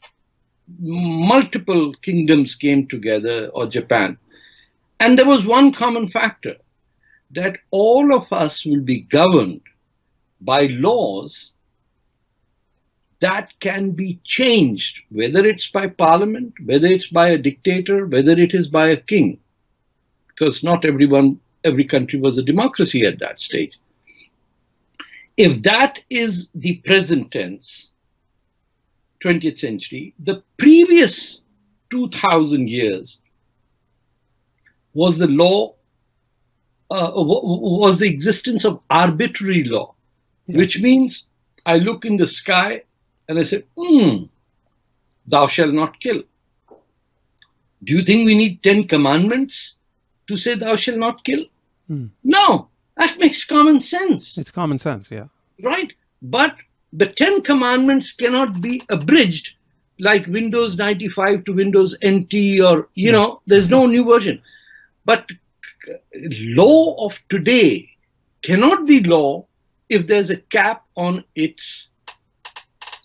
[0.81, 4.19] multiple kingdoms came together, or Japan.
[4.99, 6.57] And there was one common factor
[7.31, 9.62] that all of us will be governed
[10.41, 11.53] by laws
[13.20, 18.55] that can be changed, whether it's by parliament, whether it's by a dictator, whether it
[18.55, 19.39] is by a king,
[20.29, 23.72] because not everyone, every country was a democracy at that stage.
[25.37, 27.91] If that is the present tense,
[29.24, 31.41] 20th century, the previous
[31.91, 33.20] 2000 years
[34.93, 35.74] was the law,
[36.91, 37.43] uh, wa-
[37.78, 39.95] was the existence of arbitrary law,
[40.47, 40.59] Yeah.
[40.59, 41.24] which means
[41.64, 42.82] I look in the sky
[43.28, 44.24] and I say, hmm,
[45.26, 46.22] thou shalt not kill.
[47.84, 49.74] Do you think we need 10 commandments
[50.28, 51.45] to say thou shalt not kill?
[51.89, 52.07] Hmm.
[52.24, 55.26] No, that makes common sense It's common sense, yeah.
[55.62, 55.93] right?
[56.22, 56.57] But
[56.93, 59.55] the Ten Commandments cannot be abridged
[59.99, 64.41] like Windows 95 to Windows NT or, you know, there's no new version.
[65.05, 65.26] But
[66.14, 67.89] law of today
[68.43, 69.47] cannot be law
[69.89, 71.89] if there's a cap on its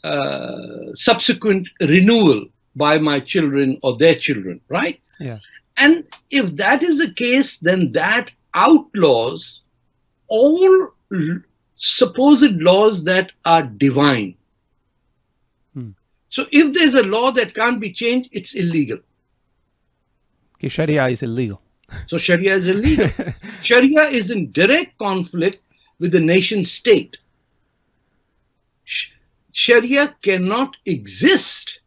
[0.04, 5.00] uh, subsequent renewal by my children or their children, right?
[5.20, 5.40] Yeah.
[5.78, 9.62] And if that is the case, then that outlaws
[10.28, 10.94] all
[11.78, 14.36] supposed laws that are divine.
[15.74, 15.92] Hmm.
[16.30, 19.00] So if there's a law that can't be changed, it's illegal.
[20.56, 21.62] Okay, Sharia is illegal.
[22.08, 23.10] So Sharia is illegal.
[23.62, 25.60] Sharia is in direct conflict
[26.00, 27.18] with the nation state.
[28.86, 29.10] Sh-
[29.52, 31.80] Sharia cannot exist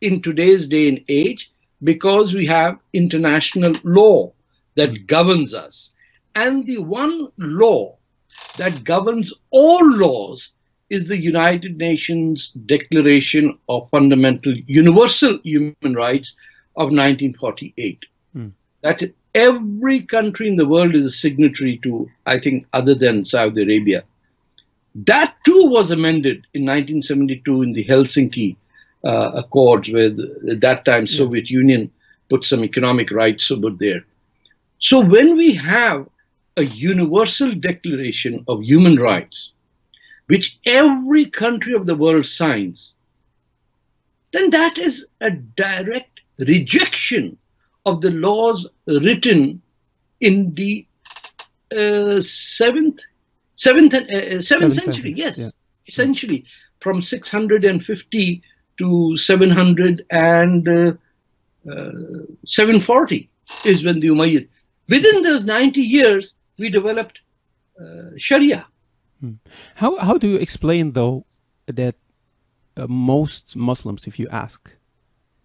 [0.00, 1.50] in today's day and age
[1.82, 4.32] because we have international law
[4.76, 5.90] that governs us.
[6.34, 7.96] And the one law
[8.56, 10.52] that governs all laws
[10.90, 16.34] is the United Nations Declaration of Fundamental Universal Human Rights
[16.76, 18.04] of 1948.
[18.32, 18.48] Hmm.
[18.82, 19.02] That
[19.38, 24.02] every country in the world is a signatory to, I think, other than Saudi Arabia.
[24.94, 28.56] That too was amended in 1972 in the Helsinki
[29.04, 31.90] uh, Accords, where the, at that time Soviet Union
[32.28, 34.04] put some economic rights over there.
[34.80, 36.08] So when we have
[36.56, 39.52] a universal declaration of human rights,
[40.26, 42.92] which every country of the world signs,
[44.32, 47.38] then that is a direct rejection
[47.88, 49.60] of the laws written
[50.20, 50.86] in the
[51.76, 53.00] uh, seventh,
[53.54, 55.12] seventh, uh, uh, seventh Seventh century.
[55.14, 55.48] Yes, yeah.
[55.86, 56.44] essentially
[56.80, 58.42] from 650
[58.78, 60.92] to 700 and uh,
[61.70, 61.90] uh,
[62.46, 63.28] 740
[63.64, 64.48] is when the Umayyad.
[64.88, 67.18] Within those 90 years, we developed
[67.80, 68.66] uh, Sharia.
[69.74, 71.26] How how do you explain though
[71.66, 71.96] that
[72.76, 74.77] uh, most Muslims, if you ask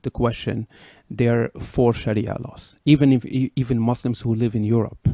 [0.03, 0.67] the question,
[1.09, 5.09] they're for Sharia laws, even if even Muslims who live in Europe?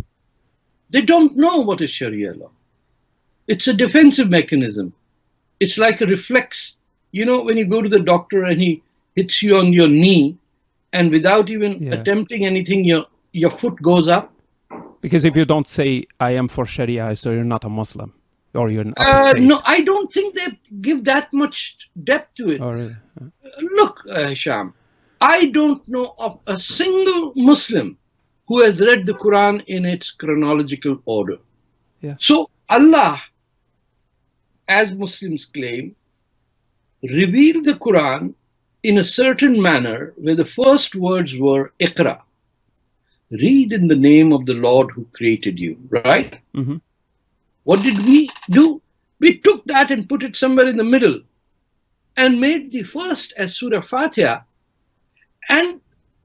[0.89, 2.51] They don't know what is Sharia law.
[3.47, 4.93] It's a defensive mechanism.
[5.59, 6.75] It's like a reflex.
[7.11, 8.81] You know, when you go to the doctor and he
[9.15, 10.37] hits you on your knee,
[10.93, 11.93] and without even Yeah.
[11.95, 14.33] attempting anything, your your foot goes up.
[15.01, 18.13] Because if you don't say I am for Sharia, so you're not a Muslim,
[18.53, 20.47] or you're an Uh, no, I don't think they
[20.81, 22.61] give that much depth to it.
[22.61, 22.95] Oh, really?
[23.77, 24.73] Look, uh, Sham,
[25.21, 27.97] I don't know of a single Muslim
[28.47, 31.37] who has read the Quran in its chronological order.
[32.01, 32.15] Yeah.
[32.19, 33.21] So Allah,
[34.67, 35.95] as Muslims claim,
[37.03, 38.33] revealed the Quran
[38.83, 42.21] in a certain manner where the first words were Iqra.
[43.31, 46.39] Read in the name of the Lord who created you, right?
[46.55, 46.77] Mm-hmm.
[47.63, 48.81] What did we do?
[49.19, 51.21] We took that and put it somewhere in the middle
[52.17, 54.41] and made the first as Surah Fatiha.
[55.49, 55.81] And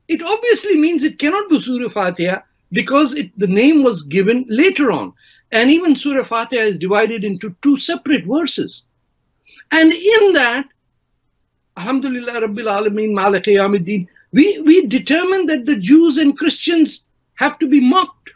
[0.09, 2.41] it obviously means it cannot be Surah Fatiha
[2.73, 5.13] because it, the name was given later on.
[5.53, 8.85] And even Surah Fatiha is divided into two separate verses.
[9.71, 10.67] And in that,
[11.77, 17.05] Alhamdulillah Rabbil Alameen, Malak Yamiddin, we, we determine that the Jews and Christians
[17.35, 18.31] have to be mocked.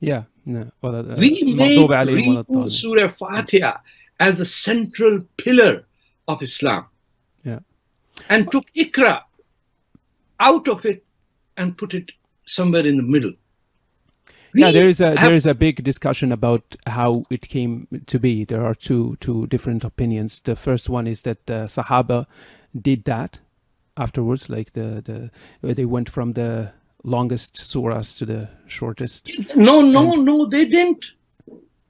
[0.00, 0.24] Yeah.
[0.44, 0.64] yeah.
[0.82, 3.78] Well, uh, we made reading Surah Fatiha
[4.20, 5.84] as the central pillar
[6.28, 6.86] of Islam.
[7.44, 7.60] Yeah.
[8.28, 9.22] And took Iqra
[10.40, 11.04] out of it
[11.56, 12.10] and put it
[12.44, 13.32] somewhere in the middle.
[14.54, 17.72] yeah there is a there is a big discussion about how it came
[18.12, 22.20] to be there are two two different opinions the first one is that the sahaba
[22.88, 23.40] did that
[24.04, 26.48] afterwards like the the they went from the
[27.16, 31.04] longest surahs to the shortest No, no, no, they didn't.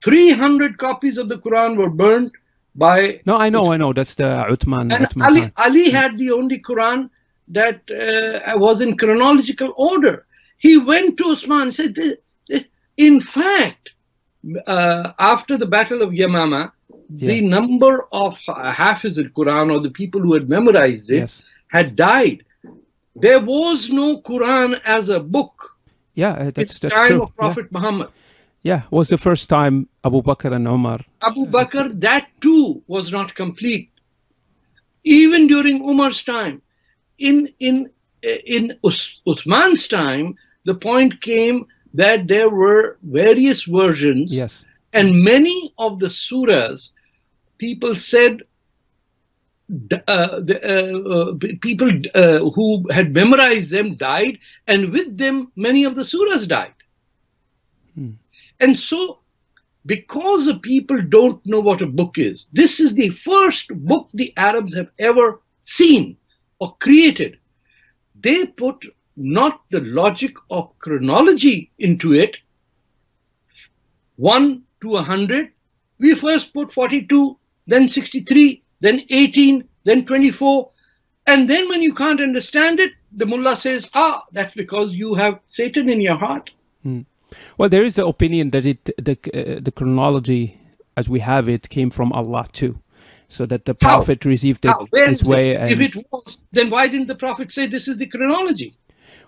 [0.03, 2.31] 300 copies of the Quran were burned
[2.75, 2.97] by.
[3.25, 6.59] no i know i know that's the uthman, And uthman Ali, Ali had the only
[6.71, 7.09] Quran
[7.49, 10.25] that uh, was in chronological order.
[10.57, 12.19] He went to Osman and said, "Th-
[12.49, 13.89] th- in fact,
[14.65, 16.71] uh, after the Battle of Yamama,
[17.09, 21.95] the number of uh, Hafiz al-Quran or the people who had memorized it yes had
[21.95, 22.43] died.
[23.15, 25.77] There was no Quran as a book
[26.15, 28.09] yeah uh, that's the that's time true of Prophet Muhammad.
[28.63, 28.75] yeah.
[28.75, 33.35] yeah was the first time abu bakr and umar Abu Bakr, that too was not
[33.35, 33.89] complete.
[35.03, 36.61] Even during Umar's time,
[37.17, 37.89] in in
[38.21, 45.73] in Us- Uthman's time, the point came that there were various versions, yes and many
[45.77, 46.89] of the surahs,
[47.57, 48.41] people said.
[50.07, 55.83] Uh, the, uh, uh, people uh, who had memorized them died, and with them, many
[55.83, 56.73] of the surahs died.
[57.93, 58.11] Hmm.
[58.61, 59.19] And so,
[59.85, 64.31] because the people don't know what a book is, this is the first book the
[64.37, 66.15] Arabs have ever seen
[66.59, 67.37] or created.
[68.19, 68.83] They put
[69.15, 72.37] not the logic of chronology into it,
[74.17, 75.51] 1 to 100.
[75.99, 77.37] We first put 42,
[77.67, 80.69] then 63, then 18, then 24.
[81.27, 85.39] And then when you can't understand it, the mullah says, ah, that's because you have
[85.47, 86.49] Satan in your heart.
[87.57, 90.59] Well, there is the opinion that it the uh, the chronology
[90.95, 92.79] as we have it came from Allah too,
[93.29, 94.01] so that the How?
[94.01, 95.29] Prophet received it this is it?
[95.29, 95.53] way.
[95.67, 98.77] If it was, then why didn't the Prophet say this is the chronology?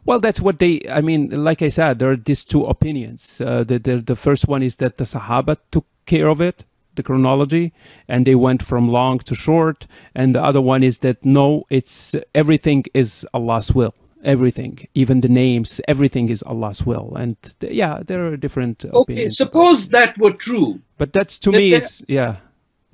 [0.06, 0.82] well, that's what they.
[0.90, 3.42] I mean, like I said, there are these two opinions.
[3.42, 7.04] Uh, the, the the first one is that the Sahaba took care of it, the
[7.04, 7.74] chronology,
[8.08, 9.88] and they went from long to short.
[10.16, 13.94] And the other one is that no, it's everything is Allah's will.
[14.24, 17.16] Everything, even the names, everything is Allah's will.
[17.16, 19.40] And th- yeah, there are different Okay, opinions.
[19.42, 19.78] about it.
[19.78, 20.82] suppose that were true.
[20.98, 22.38] But that's to Then me is yeah.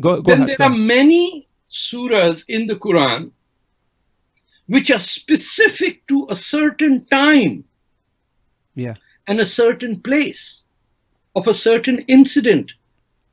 [0.02, 0.58] Go go then ahead.
[0.58, 3.32] there are many surahs in the Quran
[4.68, 7.64] which are specific to a certain time
[8.76, 8.96] Yeah.
[9.28, 10.64] and a certain place
[11.36, 12.72] of a certain incident.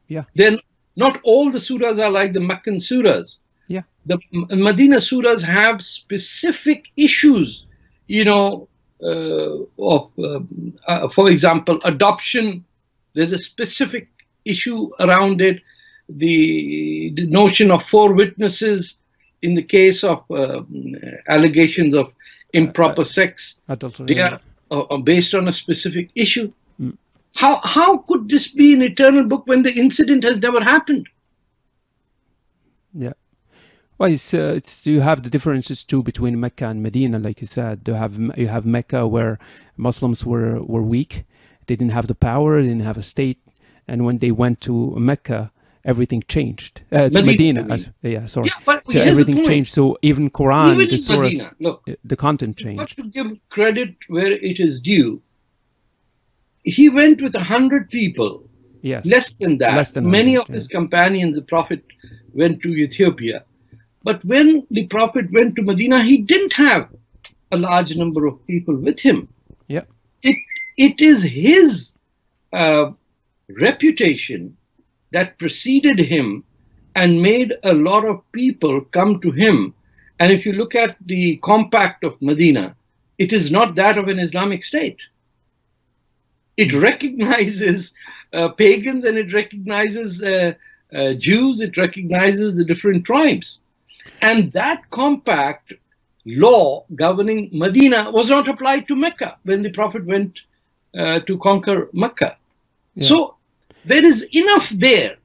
[0.08, 0.24] Yeah.
[0.34, 0.58] Then
[0.96, 3.38] not all the surahs are like the Meccan surahs.
[3.68, 3.82] Yeah.
[4.06, 7.64] The Medina surahs have specific issues,
[8.08, 8.68] you know,
[9.02, 12.64] uh, of, um, uh, for example, adoption.
[13.14, 14.08] There's a specific
[14.44, 15.62] issue around it.
[16.18, 18.96] The, the notion of four witnesses
[19.42, 20.94] in the case of um,
[21.28, 22.12] allegations of
[22.52, 24.06] improper sex Adultery.
[24.06, 24.40] they are
[24.70, 26.52] uh, uh, based on a specific issue.
[26.80, 26.96] Mm.
[27.34, 31.08] How how could this be an eternal book when the incident has never happened?
[32.94, 33.14] Yeah.
[33.98, 37.46] Well, it's uh, it's you have the differences too between Mecca and Medina, like you
[37.46, 37.82] said.
[37.86, 39.38] You have you have Mecca where
[39.76, 41.24] Muslims were were weak,
[41.66, 43.40] they didn't have the power, they didn't have a state,
[43.88, 45.52] and when they went to Mecca,
[45.84, 46.82] everything changed.
[46.90, 48.46] Uh, to Medina, Medina, as, yeah, sorry.
[48.48, 49.72] Yeah, but To everything changed.
[49.72, 53.14] So even Quran, Even the Medina, look, the content you've got changed.
[53.14, 55.22] to give credit where it is due.
[56.64, 58.48] He went with a hundred people,
[58.82, 59.04] Yes.
[59.04, 59.74] less than that.
[59.76, 61.82] Less than Many 100, of his companions, the Prophet
[62.34, 63.44] went to Ethiopia.
[64.04, 66.88] But when the Prophet went to Medina, he didn't have
[67.52, 69.28] a large number of people with him.
[69.68, 69.82] Yeah.
[70.22, 70.36] It,
[70.76, 71.92] it is his
[72.52, 72.90] uh,
[73.48, 74.56] reputation
[75.12, 76.44] that preceded him
[76.94, 79.74] and made a lot of people come to him.
[80.18, 82.76] And if you look at the compact of Medina,
[83.18, 84.98] it is not that of an Islamic state.
[86.56, 87.92] It recognizes
[88.32, 90.52] uh, pagans and it recognizes uh,
[90.94, 93.60] uh, Jews, it recognizes the different tribes.
[94.20, 95.72] And that compact
[96.24, 100.38] law governing Medina was not applied to Mecca when the Prophet went
[100.96, 102.36] uh, to conquer Mecca.
[102.94, 103.08] Yeah.
[103.08, 103.36] So
[103.84, 105.16] there is enough there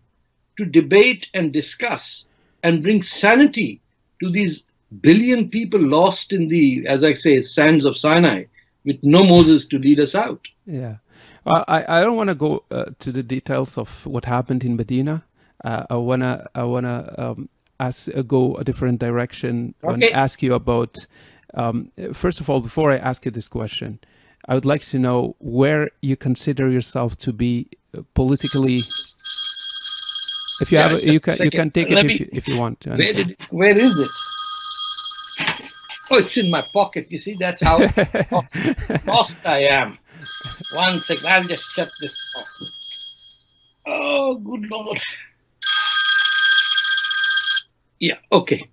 [0.58, 2.26] to debate and discuss
[2.64, 3.82] and bring sanity
[4.22, 4.68] to these
[5.02, 8.46] billion people lost in the, as I say, sands of Sinai
[8.86, 10.42] with no Moses to lead us out.
[10.66, 10.96] Yeah.
[11.46, 15.24] I, I don't want to go uh, to the details of what happened in Medina.
[15.64, 17.50] Uh, I wanna I wanna um,
[17.80, 19.94] ask, uh, go a different direction okay.
[19.94, 20.96] and ask you about.
[21.54, 24.00] Um, first of all, before I ask you this question,
[24.48, 27.70] I would like to know where you consider yourself to be
[28.14, 28.82] politically.
[30.60, 32.30] If you yeah, have, a, you can you can take Let it me, if you,
[32.32, 32.86] if you want.
[32.86, 34.10] Where, did, where is it?
[36.10, 37.12] Oh, it's in my pocket.
[37.12, 37.78] You see, that's how
[39.06, 39.98] lost I am.
[40.74, 42.48] One second, I'll just shut this off.
[43.88, 45.00] Oh, good lord.
[48.00, 48.18] Yeah.
[48.32, 48.70] Okay.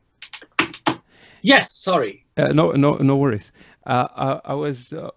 [1.43, 1.73] Yes.
[1.73, 2.25] Sorry.
[2.37, 2.73] Uh, no.
[2.73, 2.95] No.
[2.95, 3.53] No worries.
[3.87, 5.11] Uh, I, I, was uh,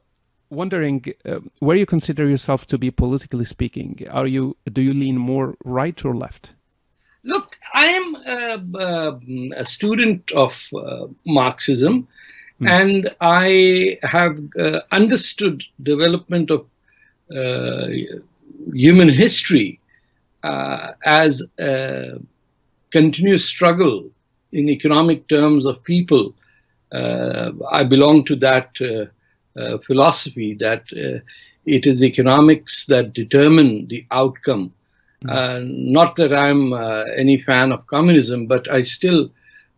[0.49, 4.05] wondering uh, where you consider yourself to be politically speaking.
[4.09, 4.57] Are you?
[4.71, 6.53] Do you lean more right or left?
[7.23, 9.19] Look, I am a, uh,
[9.57, 12.07] a student of uh, Marxism,
[12.61, 12.69] mm.
[12.69, 14.37] and I have
[14.91, 16.65] understood development of
[18.73, 19.79] human history
[20.43, 22.19] as a
[22.91, 24.09] continuous struggle
[24.51, 26.33] in economic terms of people.
[26.91, 29.07] Uh, I belong to that uh, uh,
[29.85, 31.19] philosophy that uh,
[31.65, 34.73] it is economics that determine the outcome.
[35.25, 35.91] Mm.
[35.91, 39.31] not that I'm uh, any fan of communism, but I still,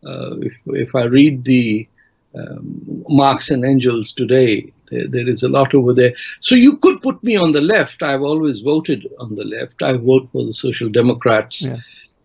[0.03, 1.87] if, if I read the
[2.35, 6.13] um, Marx and Engels today, there, there is a lot over there.
[6.41, 8.03] So you could put me on the left.
[8.03, 9.81] I've always voted on the left.
[9.81, 11.61] I vote for the Social Democrats.
[11.61, 11.77] Yeah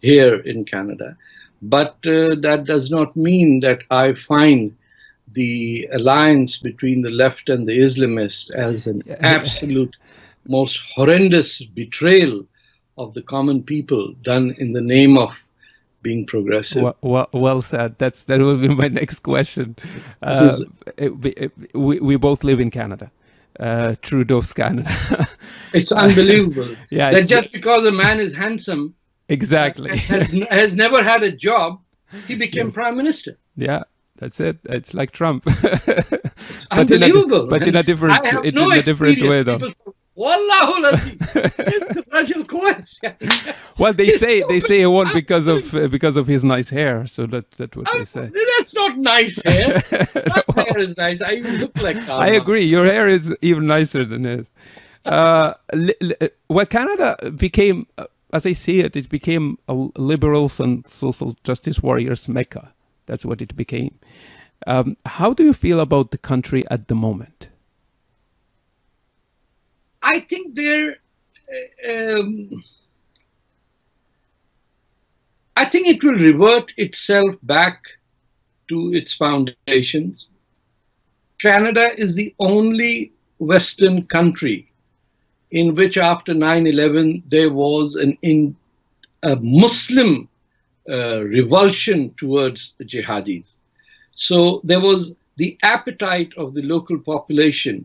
[0.04, 1.16] here in Canada.
[1.62, 4.76] But uh, that does not mean that I find
[5.34, 9.94] the alliance between the left and the Islamists as an absolute
[10.46, 12.44] most horrendous betrayal
[12.96, 15.30] of the common people done in the name of
[16.02, 16.82] being progressive.
[16.82, 17.98] Well, well, well said.
[17.98, 19.76] That's that will be my next question.
[20.22, 20.56] Uh,
[20.96, 23.10] it, it, we we both live in Canada.
[23.58, 24.90] Uh, Trudeau's Canada.
[25.72, 26.74] it's unbelievable.
[26.90, 28.94] yeah, that just because a man is handsome
[29.28, 29.96] Exactly.
[29.96, 31.80] has, has never had a job.
[32.28, 32.74] He became yes.
[32.74, 33.38] prime minister.
[33.56, 33.84] Yeah,
[34.16, 34.58] that's it.
[34.64, 35.44] It's like Trump.
[35.44, 36.32] but
[36.70, 37.42] unbelievable.
[37.42, 39.58] In a, but in a different, in, no in a different way, though.
[40.16, 40.80] Wallahu
[43.78, 47.04] well, they say they say he won because of uh, because of his nice hair.
[47.08, 48.30] So that that's what they say.
[48.58, 49.82] That's not nice hair.
[50.14, 51.20] My well, hair is nice.
[51.20, 51.96] I even look like.
[52.06, 52.24] Karma.
[52.24, 52.62] I agree.
[52.62, 54.50] Your hair is even nicer than his.
[55.04, 55.54] Uh,
[56.48, 61.82] well, Canada became uh, as I see it, it became a liberals and social justice
[61.82, 62.73] warriors mecca.
[63.06, 63.98] That's what it became.
[64.66, 67.50] Um, how do you feel about the country at the moment?
[70.02, 70.96] I think there.
[71.88, 72.64] Um,
[75.56, 77.82] I think it will revert itself back
[78.68, 80.26] to its foundations.
[81.40, 84.72] Canada is the only Western country
[85.50, 88.56] in which after 9-11 there was an in,
[89.22, 90.33] a Muslim uh,
[90.88, 93.56] revulsion towards the jihadis.
[94.14, 97.84] So there was the appetite of the local population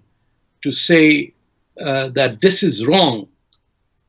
[0.64, 1.34] to say
[1.82, 3.28] uh, that this is wrong.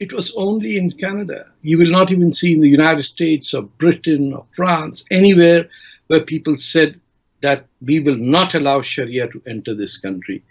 [0.00, 1.46] It was only in Canada.
[1.62, 5.68] You will not even see in the United States or Britain or France, anywhere
[6.08, 7.00] where people said
[7.42, 10.42] that we will not allow Sharia to enter this country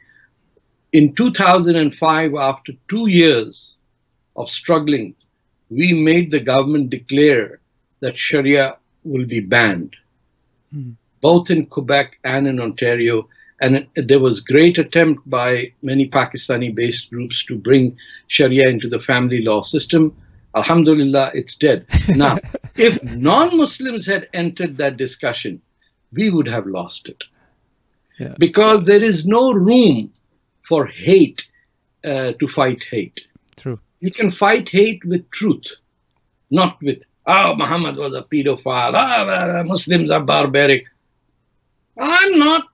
[0.91, 3.75] in 2005, after two years
[4.35, 5.15] of struggling,
[5.69, 7.58] we made the government declare
[8.01, 9.95] that Sharia will be banned,
[10.73, 10.95] mm.
[11.21, 13.27] both in Quebec and in Ontario.
[13.61, 17.97] And there was great attempt by many Pakistani-based groups to bring
[18.27, 20.15] Sharia into the family law system.
[20.55, 21.85] Alhamdulillah, it's dead.
[22.07, 22.37] Now,
[22.75, 25.61] if non-Muslims had entered that discussion,
[26.13, 27.21] we would have lost it.
[28.17, 28.35] Yeah.
[28.37, 30.11] Because there is no room
[30.67, 31.45] for hate
[32.03, 33.21] uh, to fight hate.
[33.57, 33.79] True.
[33.99, 35.65] You can fight hate with truth,
[36.49, 40.85] not with, oh, Muhammad was a pedophile, oh, Muslims are barbaric.
[41.97, 42.65] I'm not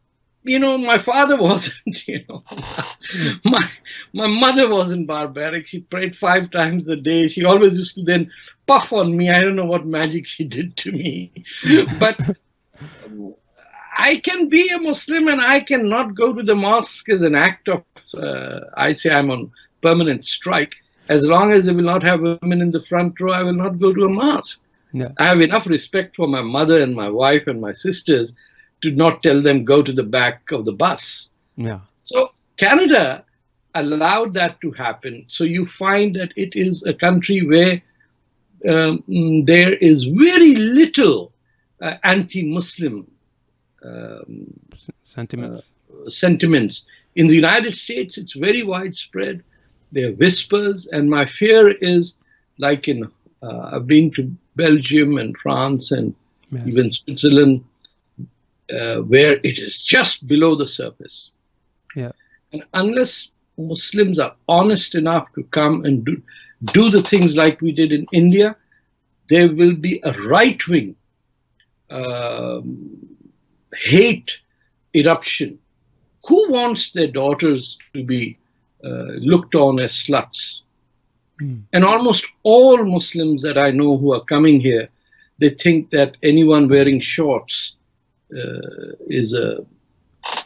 [0.45, 2.43] you know, my father wasn't, you know,
[3.45, 3.67] my
[4.13, 5.67] my mother wasn't barbaric.
[5.67, 7.27] She prayed five times a day.
[7.27, 8.31] She always used to then
[8.67, 9.29] puff on me.
[9.29, 11.31] I don't know what magic she did to me,
[11.99, 12.19] but
[13.97, 17.67] I can be a Muslim and I cannot go to the mosque as an act
[17.67, 17.83] of.
[18.13, 20.75] Uh, I say I'm on permanent strike.
[21.09, 23.79] As long as they will not have women in the front row, I will not
[23.79, 24.59] go to a mosque.
[24.91, 25.09] Yeah.
[25.17, 28.33] I have enough respect for my mother and my wife and my sisters
[28.81, 31.29] to not tell them go to the back of the bus.
[31.57, 31.79] Yeah.
[31.99, 33.25] So Canada
[33.73, 35.25] allowed that to happen.
[35.27, 37.81] So you find that it is a country where
[38.67, 39.03] um,
[39.45, 41.33] there is very little
[41.81, 43.07] uh, anti-Muslim
[43.83, 44.53] um,
[45.03, 45.63] Sentiments.
[46.09, 46.85] sentiments.
[47.15, 49.43] In the United States, it's very widespread.
[49.91, 52.15] There are whispers, and my fear is
[52.57, 53.09] like in
[53.41, 56.13] uh, I've been to Belgium and France and
[56.51, 56.67] Yes.
[56.67, 57.63] even Switzerland,
[58.71, 61.31] uh, where it is just below the surface.
[61.95, 62.11] Yeah.
[62.53, 66.21] And unless Muslims are honest enough to come and do,
[66.71, 68.55] do the things like we did in India,
[69.27, 70.95] there will be a right wing
[71.89, 73.07] um,
[73.73, 74.37] hate
[74.93, 75.57] eruption.
[76.27, 78.37] Who wants their daughters to be
[79.31, 80.61] looked on as sluts?
[81.41, 81.61] Mm.
[81.73, 84.87] And almost all Muslims that I know who are coming here,
[85.39, 87.75] they think that anyone wearing shorts
[88.31, 89.65] uh, is a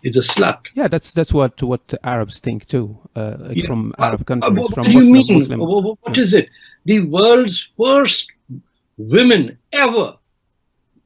[0.03, 0.59] is a slut.
[0.75, 3.65] Yeah, that's that's what what Arabs think too, uh, Yeah.
[3.67, 5.13] from Uh, Arab uh, countries, what from do you Muslim.
[5.13, 5.37] mean?
[5.39, 5.59] Muslim.
[5.59, 6.49] Wha- wha- what is it?
[6.85, 8.27] The world's first
[8.97, 10.15] women ever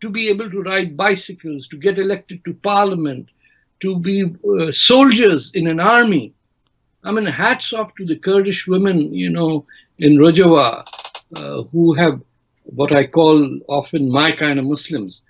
[0.02, 3.28] to be able to ride bicycles, to get elected to parliament,
[3.82, 6.34] to be uh, soldiers in an army.
[7.04, 9.66] I mean, hats off to the Kurdish women, you know,
[9.98, 10.86] in Rojava,
[11.36, 12.22] uh, who have
[12.64, 15.22] what I call often my kind of Muslims.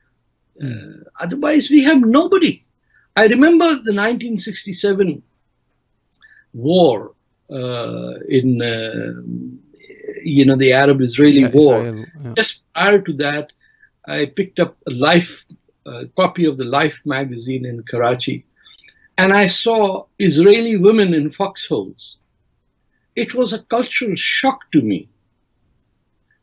[0.64, 2.64] Uh, otherwise, we have nobody.
[3.16, 5.22] I remember the 1967
[6.54, 7.14] war
[7.52, 9.22] uh, in, uh,
[10.24, 11.78] you know, the Arab-Israeli Yeah, war.
[11.80, 12.34] Israel, yeah.
[12.36, 13.52] Just prior to that,
[14.08, 15.44] I picked up a Life
[15.86, 18.46] uh, copy of the Life magazine in Karachi,
[19.18, 22.18] and I saw Israeli women in foxholes.
[23.16, 25.10] It was a cultural shock to me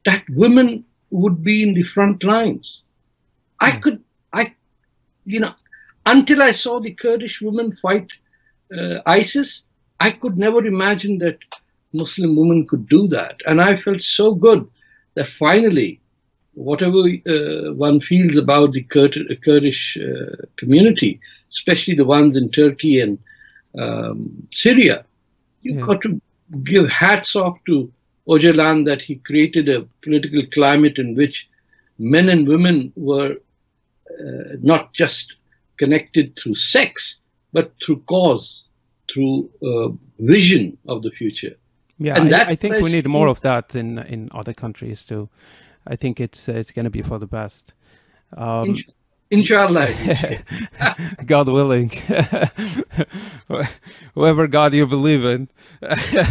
[0.05, 2.83] that women would be in the front lines.
[3.61, 3.81] I Hmm.
[3.83, 4.01] could,
[4.33, 4.55] I,
[5.25, 5.53] you know,
[6.07, 8.09] until I saw the Kurdish women fight
[8.77, 9.65] uh, ISIS,
[10.01, 11.39] I could never imagine that
[11.93, 13.37] Muslim women could do that.
[13.47, 14.67] And I felt so good
[15.17, 16.01] that finally,
[16.55, 21.21] whatever uh, one feels about the Kurd- Kurdish uh, community,
[21.53, 23.19] especially the ones in Turkey and
[23.79, 25.05] um, Syria,
[25.63, 25.87] you've Yeah.
[25.87, 26.21] got to
[26.65, 27.93] give hats off to
[28.29, 31.49] Öcalan that he created a political climate in which
[31.99, 33.37] men and women were
[34.21, 35.35] uh, not just
[35.79, 37.19] connected through sex,
[37.53, 38.65] but through cause,
[39.13, 39.89] through uh,
[40.19, 41.57] vision of the future.
[41.99, 45.29] Yeah, And I, I think we need more of that in in other countries too.
[45.87, 47.75] I think it's uh, it's going to be for the best.
[48.37, 48.77] Um,
[49.31, 49.87] Inshallah.
[49.89, 51.15] I.
[51.27, 51.91] God willing,
[54.15, 55.49] whoever God you believe in.
[55.83, 55.97] Uh,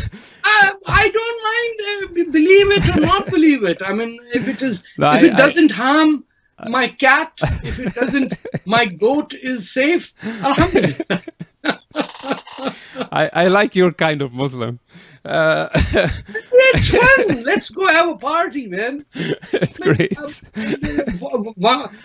[0.43, 3.81] I don't mind uh, believe it or not believe it.
[3.81, 6.23] I mean, if it is, No, if I- it doesn't harm
[6.67, 7.31] my cat,
[7.63, 8.33] if it doesn't,
[8.65, 10.11] my goat is safe.
[10.23, 11.21] Alhamdulillah.
[13.11, 14.79] I, I like your kind of Muslim.
[15.25, 17.43] Uh, fun.
[17.43, 19.05] Let's go have a party, man.
[19.13, 20.17] it's great.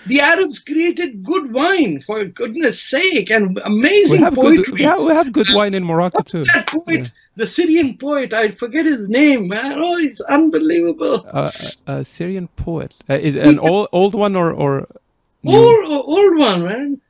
[0.07, 4.65] The Arabs created good wine, for goodness sake, and We amazing have poetry.
[4.65, 6.45] good, yeah, we have good wine in Morocco too.
[6.53, 7.01] that poet?
[7.01, 7.07] Yeah.
[7.37, 8.33] The Syrian poet.
[8.33, 9.79] I forget his name, man.
[9.79, 11.27] Oh, it's unbelievable.
[11.33, 11.51] Uh,
[11.89, 12.95] a, a Syrian poet.
[13.11, 14.87] Uh, is an old old one or or?
[15.43, 15.57] new?
[15.57, 17.01] Old, old one, man.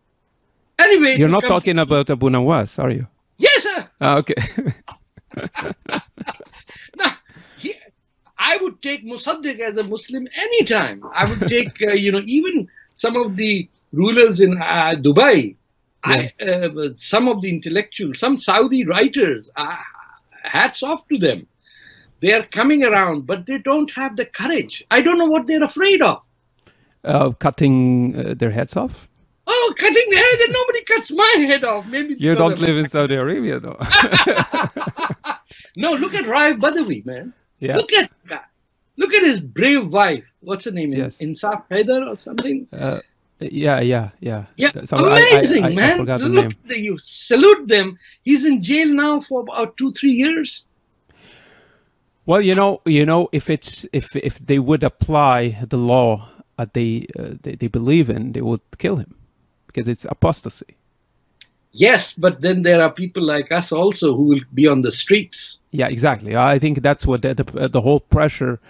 [0.78, 3.06] Anyway, You're not talking about Abu Nawas, are you?
[3.38, 3.88] Yes, sir.
[4.00, 4.34] Ah, okay.
[6.96, 7.16] Now,
[7.58, 7.74] he,
[8.38, 11.02] I would take Musaddiq as a Muslim anytime.
[11.14, 15.56] I would take, uh, you know, even some of the rulers in uh, Dubai,
[16.04, 16.68] I, uh,
[16.98, 19.76] some of the intellectuals, some Saudi writers, uh,
[20.42, 21.46] hats off to them.
[22.20, 24.84] They are coming around, but they don't have the courage.
[24.90, 26.22] I don't know what they're afraid of.
[27.04, 29.08] uh, cutting uh, their heads off.
[29.46, 31.86] Oh, cutting the head, and nobody cuts my head off.
[31.86, 33.78] Maybe You don't live in Saudi Arabia, though.
[35.76, 37.32] No, look at Raif Badawi, man.
[37.58, 37.76] yeah.
[37.76, 38.48] Look at that.
[38.96, 40.24] look at his brave wife.
[40.40, 40.92] What's her name?
[40.92, 41.18] Yes.
[41.18, 42.68] Insaf Haider or something?
[42.72, 43.00] Uh,
[43.40, 44.44] yeah, yeah, yeah.
[44.56, 45.98] Yeah, some- I- I- amazing, I, I, man.
[45.98, 47.98] forgot the Look, the- you salute them.
[48.22, 50.64] He's in jail now for about two, three years.
[52.26, 56.72] Well, you know, you know, if it's if if they would apply the law that
[56.72, 59.14] they uh, they, they believe in, they would kill him
[59.66, 60.76] because it's apostasy.
[61.76, 65.58] Yes, but then there are people like us also who will be on the streets.
[65.72, 66.36] Yeah, exactly.
[66.36, 68.60] I think that's what the the, the whole pressure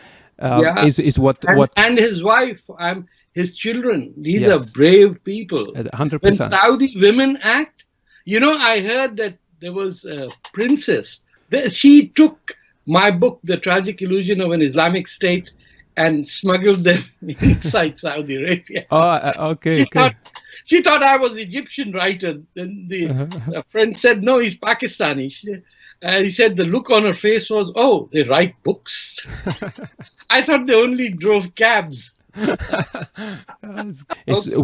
[0.40, 0.86] uh, Yeah.
[0.86, 4.14] is is what And, what and his wife, um, his children.
[4.16, 4.50] These Yes.
[4.54, 5.64] are brave people.
[5.92, 6.50] hundred percent.
[6.50, 6.60] When.
[6.60, 7.84] Saudi women act,
[8.24, 11.20] you know, I heard that there was a princess.
[11.68, 15.50] She took my book, The Tragic Illusion of an Islamic State,
[15.96, 17.02] and smuggled them
[17.42, 18.86] inside Saudi Arabia.
[18.90, 20.16] Oh, okay, She okay.
[20.64, 22.34] She thought I was Egyptian writer.
[22.54, 23.62] Then the Uh-huh.
[23.70, 25.30] friend said, no, he's Pakistani.
[25.30, 25.56] She,
[26.02, 29.18] uh, he said the look on her face was, oh, they write books.
[30.30, 32.10] I thought they only drove cabs.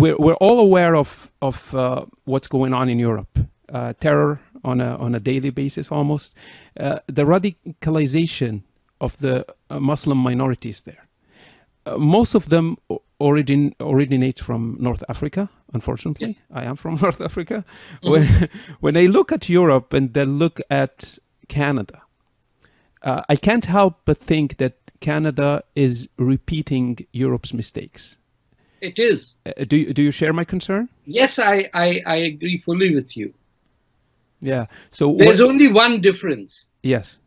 [0.02, 3.38] We're we're all aware of of uh, what's going on in Europe.
[3.72, 6.34] Uh, terror on a on a daily basis, almost.
[6.80, 8.62] Uh, the radicalization
[9.00, 11.06] of the uh, Muslim minorities there.
[11.86, 12.76] Uh, most of them
[13.20, 15.48] origin originates from North Africa.
[15.74, 16.42] Unfortunately, Yes.
[16.52, 17.64] I am from North Africa.
[18.02, 18.26] When
[18.80, 21.18] when I look at Europe and then look at
[21.48, 22.02] Canada,
[23.02, 28.18] uh, I can't help but think that Canada is repeating Europe's mistakes.
[28.80, 29.36] It is.
[29.46, 30.88] Uh, do you, do you share my concern?
[31.04, 33.32] Yes, I, I, I agree fully with you.
[34.40, 34.66] Yeah.
[34.90, 36.66] So There's what- only one difference.
[36.82, 37.18] yes.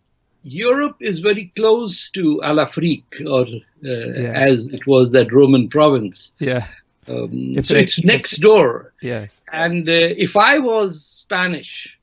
[0.44, 3.90] Europe is very close to Al Afrique, or uh,
[4.24, 4.34] Yeah.
[4.50, 6.34] as it was that Roman province.
[6.40, 6.68] Yeah.
[7.08, 8.94] Um, so it- it's next door.
[9.02, 9.42] Yes.
[9.52, 11.98] And uh, if I was Spanish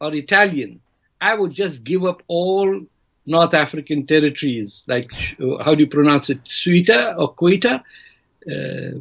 [0.00, 0.80] or Italian,
[1.20, 2.80] I would just give up all
[3.26, 7.82] North African territories, like uh, how do you pronounce it, Suita or Quita?
[8.46, 9.00] Uh,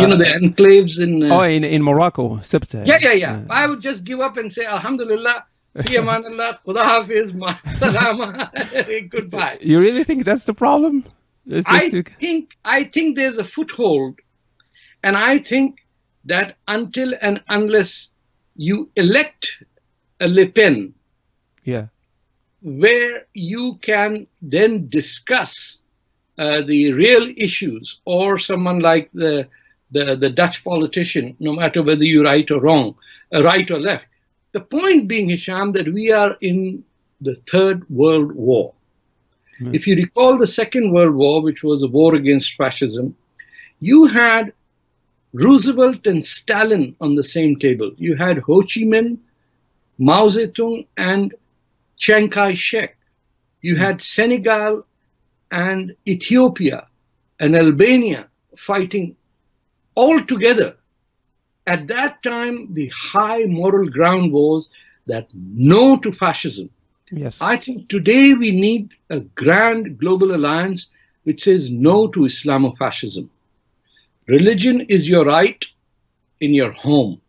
[0.00, 1.22] you know the enclaves in.
[1.30, 2.86] Uh, Oh, in in Morocco, Sibta.
[2.86, 3.34] yeah, yeah, yeah.
[3.36, 5.44] Uh, I would just give up and say, Alhamdulillah,
[5.76, 7.32] amanallah, Khuda hafiz,
[7.78, 8.50] salama,
[9.10, 9.58] goodbye.
[9.60, 11.04] you really think that's the problem?
[11.46, 14.18] Is I this- think I think there's a foothold,
[15.02, 15.78] and I think
[16.26, 18.10] that until and unless
[18.56, 19.62] you elect
[20.20, 20.92] a Le Pen,
[21.64, 21.86] yeah.
[22.62, 25.78] where you can then discuss
[26.36, 29.46] uh, the real issues, or someone like the,
[29.92, 32.94] the the Dutch politician, no matter whether you're right or wrong,
[33.34, 34.04] uh, right or left.
[34.52, 36.84] The point being, Hisham, that we are in
[37.20, 38.74] the Third World War.
[39.58, 39.74] Hmm.
[39.74, 43.14] If you recall the Second World War, which was a war against fascism,
[43.80, 44.52] you had
[45.32, 47.92] Roosevelt and Stalin on the same table.
[47.96, 49.18] You had Ho Chi Minh,
[49.98, 51.34] Mao Zedong, and
[51.98, 52.96] Chiang Kai shek.
[53.60, 54.84] You had Senegal
[55.50, 56.86] and Ethiopia
[57.38, 58.26] and Albania
[58.56, 59.16] fighting
[59.94, 60.76] all together.
[61.70, 64.68] At that time, the high moral ground was
[65.06, 66.68] that no to fascism.
[67.12, 67.36] Yes.
[67.40, 70.88] I think today we need a grand global alliance
[71.22, 73.28] which says no to Islamofascism.
[74.26, 75.64] Religion is your right
[76.40, 77.20] in your home.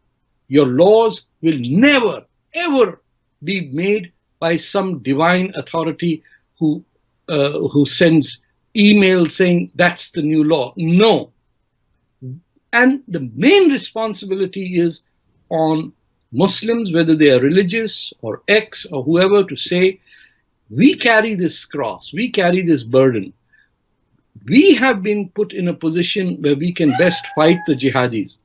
[0.48, 2.26] Your laws will never,
[2.56, 3.00] ever
[3.44, 6.24] be made by some divine authority
[6.58, 6.84] who,
[7.30, 8.40] uh, who sends
[8.76, 10.74] email saying that's the new law.
[10.78, 11.32] No.
[12.74, 15.02] And the main responsibility is
[15.50, 15.94] on
[16.32, 20.00] Muslims, whether they are religious or ex or whoever, to say,
[20.70, 23.34] we carry this cross, we carry this burden.
[24.46, 28.38] We have been put in a position where we can best fight the jihadis,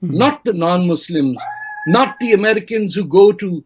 [0.00, 1.40] not the non Muslims,
[1.86, 3.62] not the Americans who go to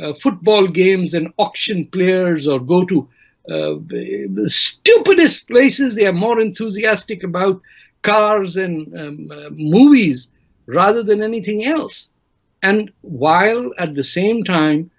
[0.00, 3.08] uh, football games and auction players or go to
[3.48, 5.94] uh, the stupidest places.
[5.94, 7.60] They are more enthusiastic about
[8.02, 10.28] cars and um, uh, movies
[10.66, 12.08] rather than anything else.
[12.62, 14.90] And while at the same time,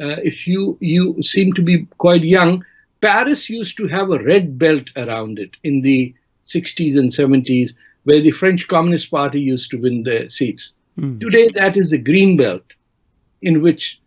[0.00, 2.64] uh, if you you seem to be quite young,
[3.00, 6.14] Paris used to have a red belt around it in the
[6.46, 7.72] 60s and 70s,
[8.04, 10.72] where the French Communist Party used to win the seats.
[10.98, 11.20] Mm.
[11.20, 12.64] Today, that is the green belt,
[13.42, 14.00] in which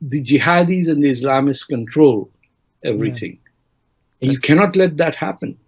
[0.00, 2.30] the jihadis and the Islamists control
[2.84, 3.38] everything.
[4.20, 5.58] And you cannot let that happen.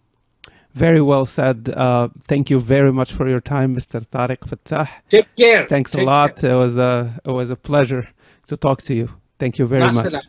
[0.75, 1.69] Very well said.
[1.69, 4.07] Uh, thank you very much for your time, Mr.
[4.07, 4.89] Tarek Fatah.
[5.11, 5.67] Take care.
[5.69, 6.37] Thanks a lot.
[6.37, 6.53] care.
[6.53, 8.09] It was a it was a pleasure
[8.47, 9.09] to talk to you.
[9.39, 10.07] Thank you very much.
[10.07, 10.27] Masalam.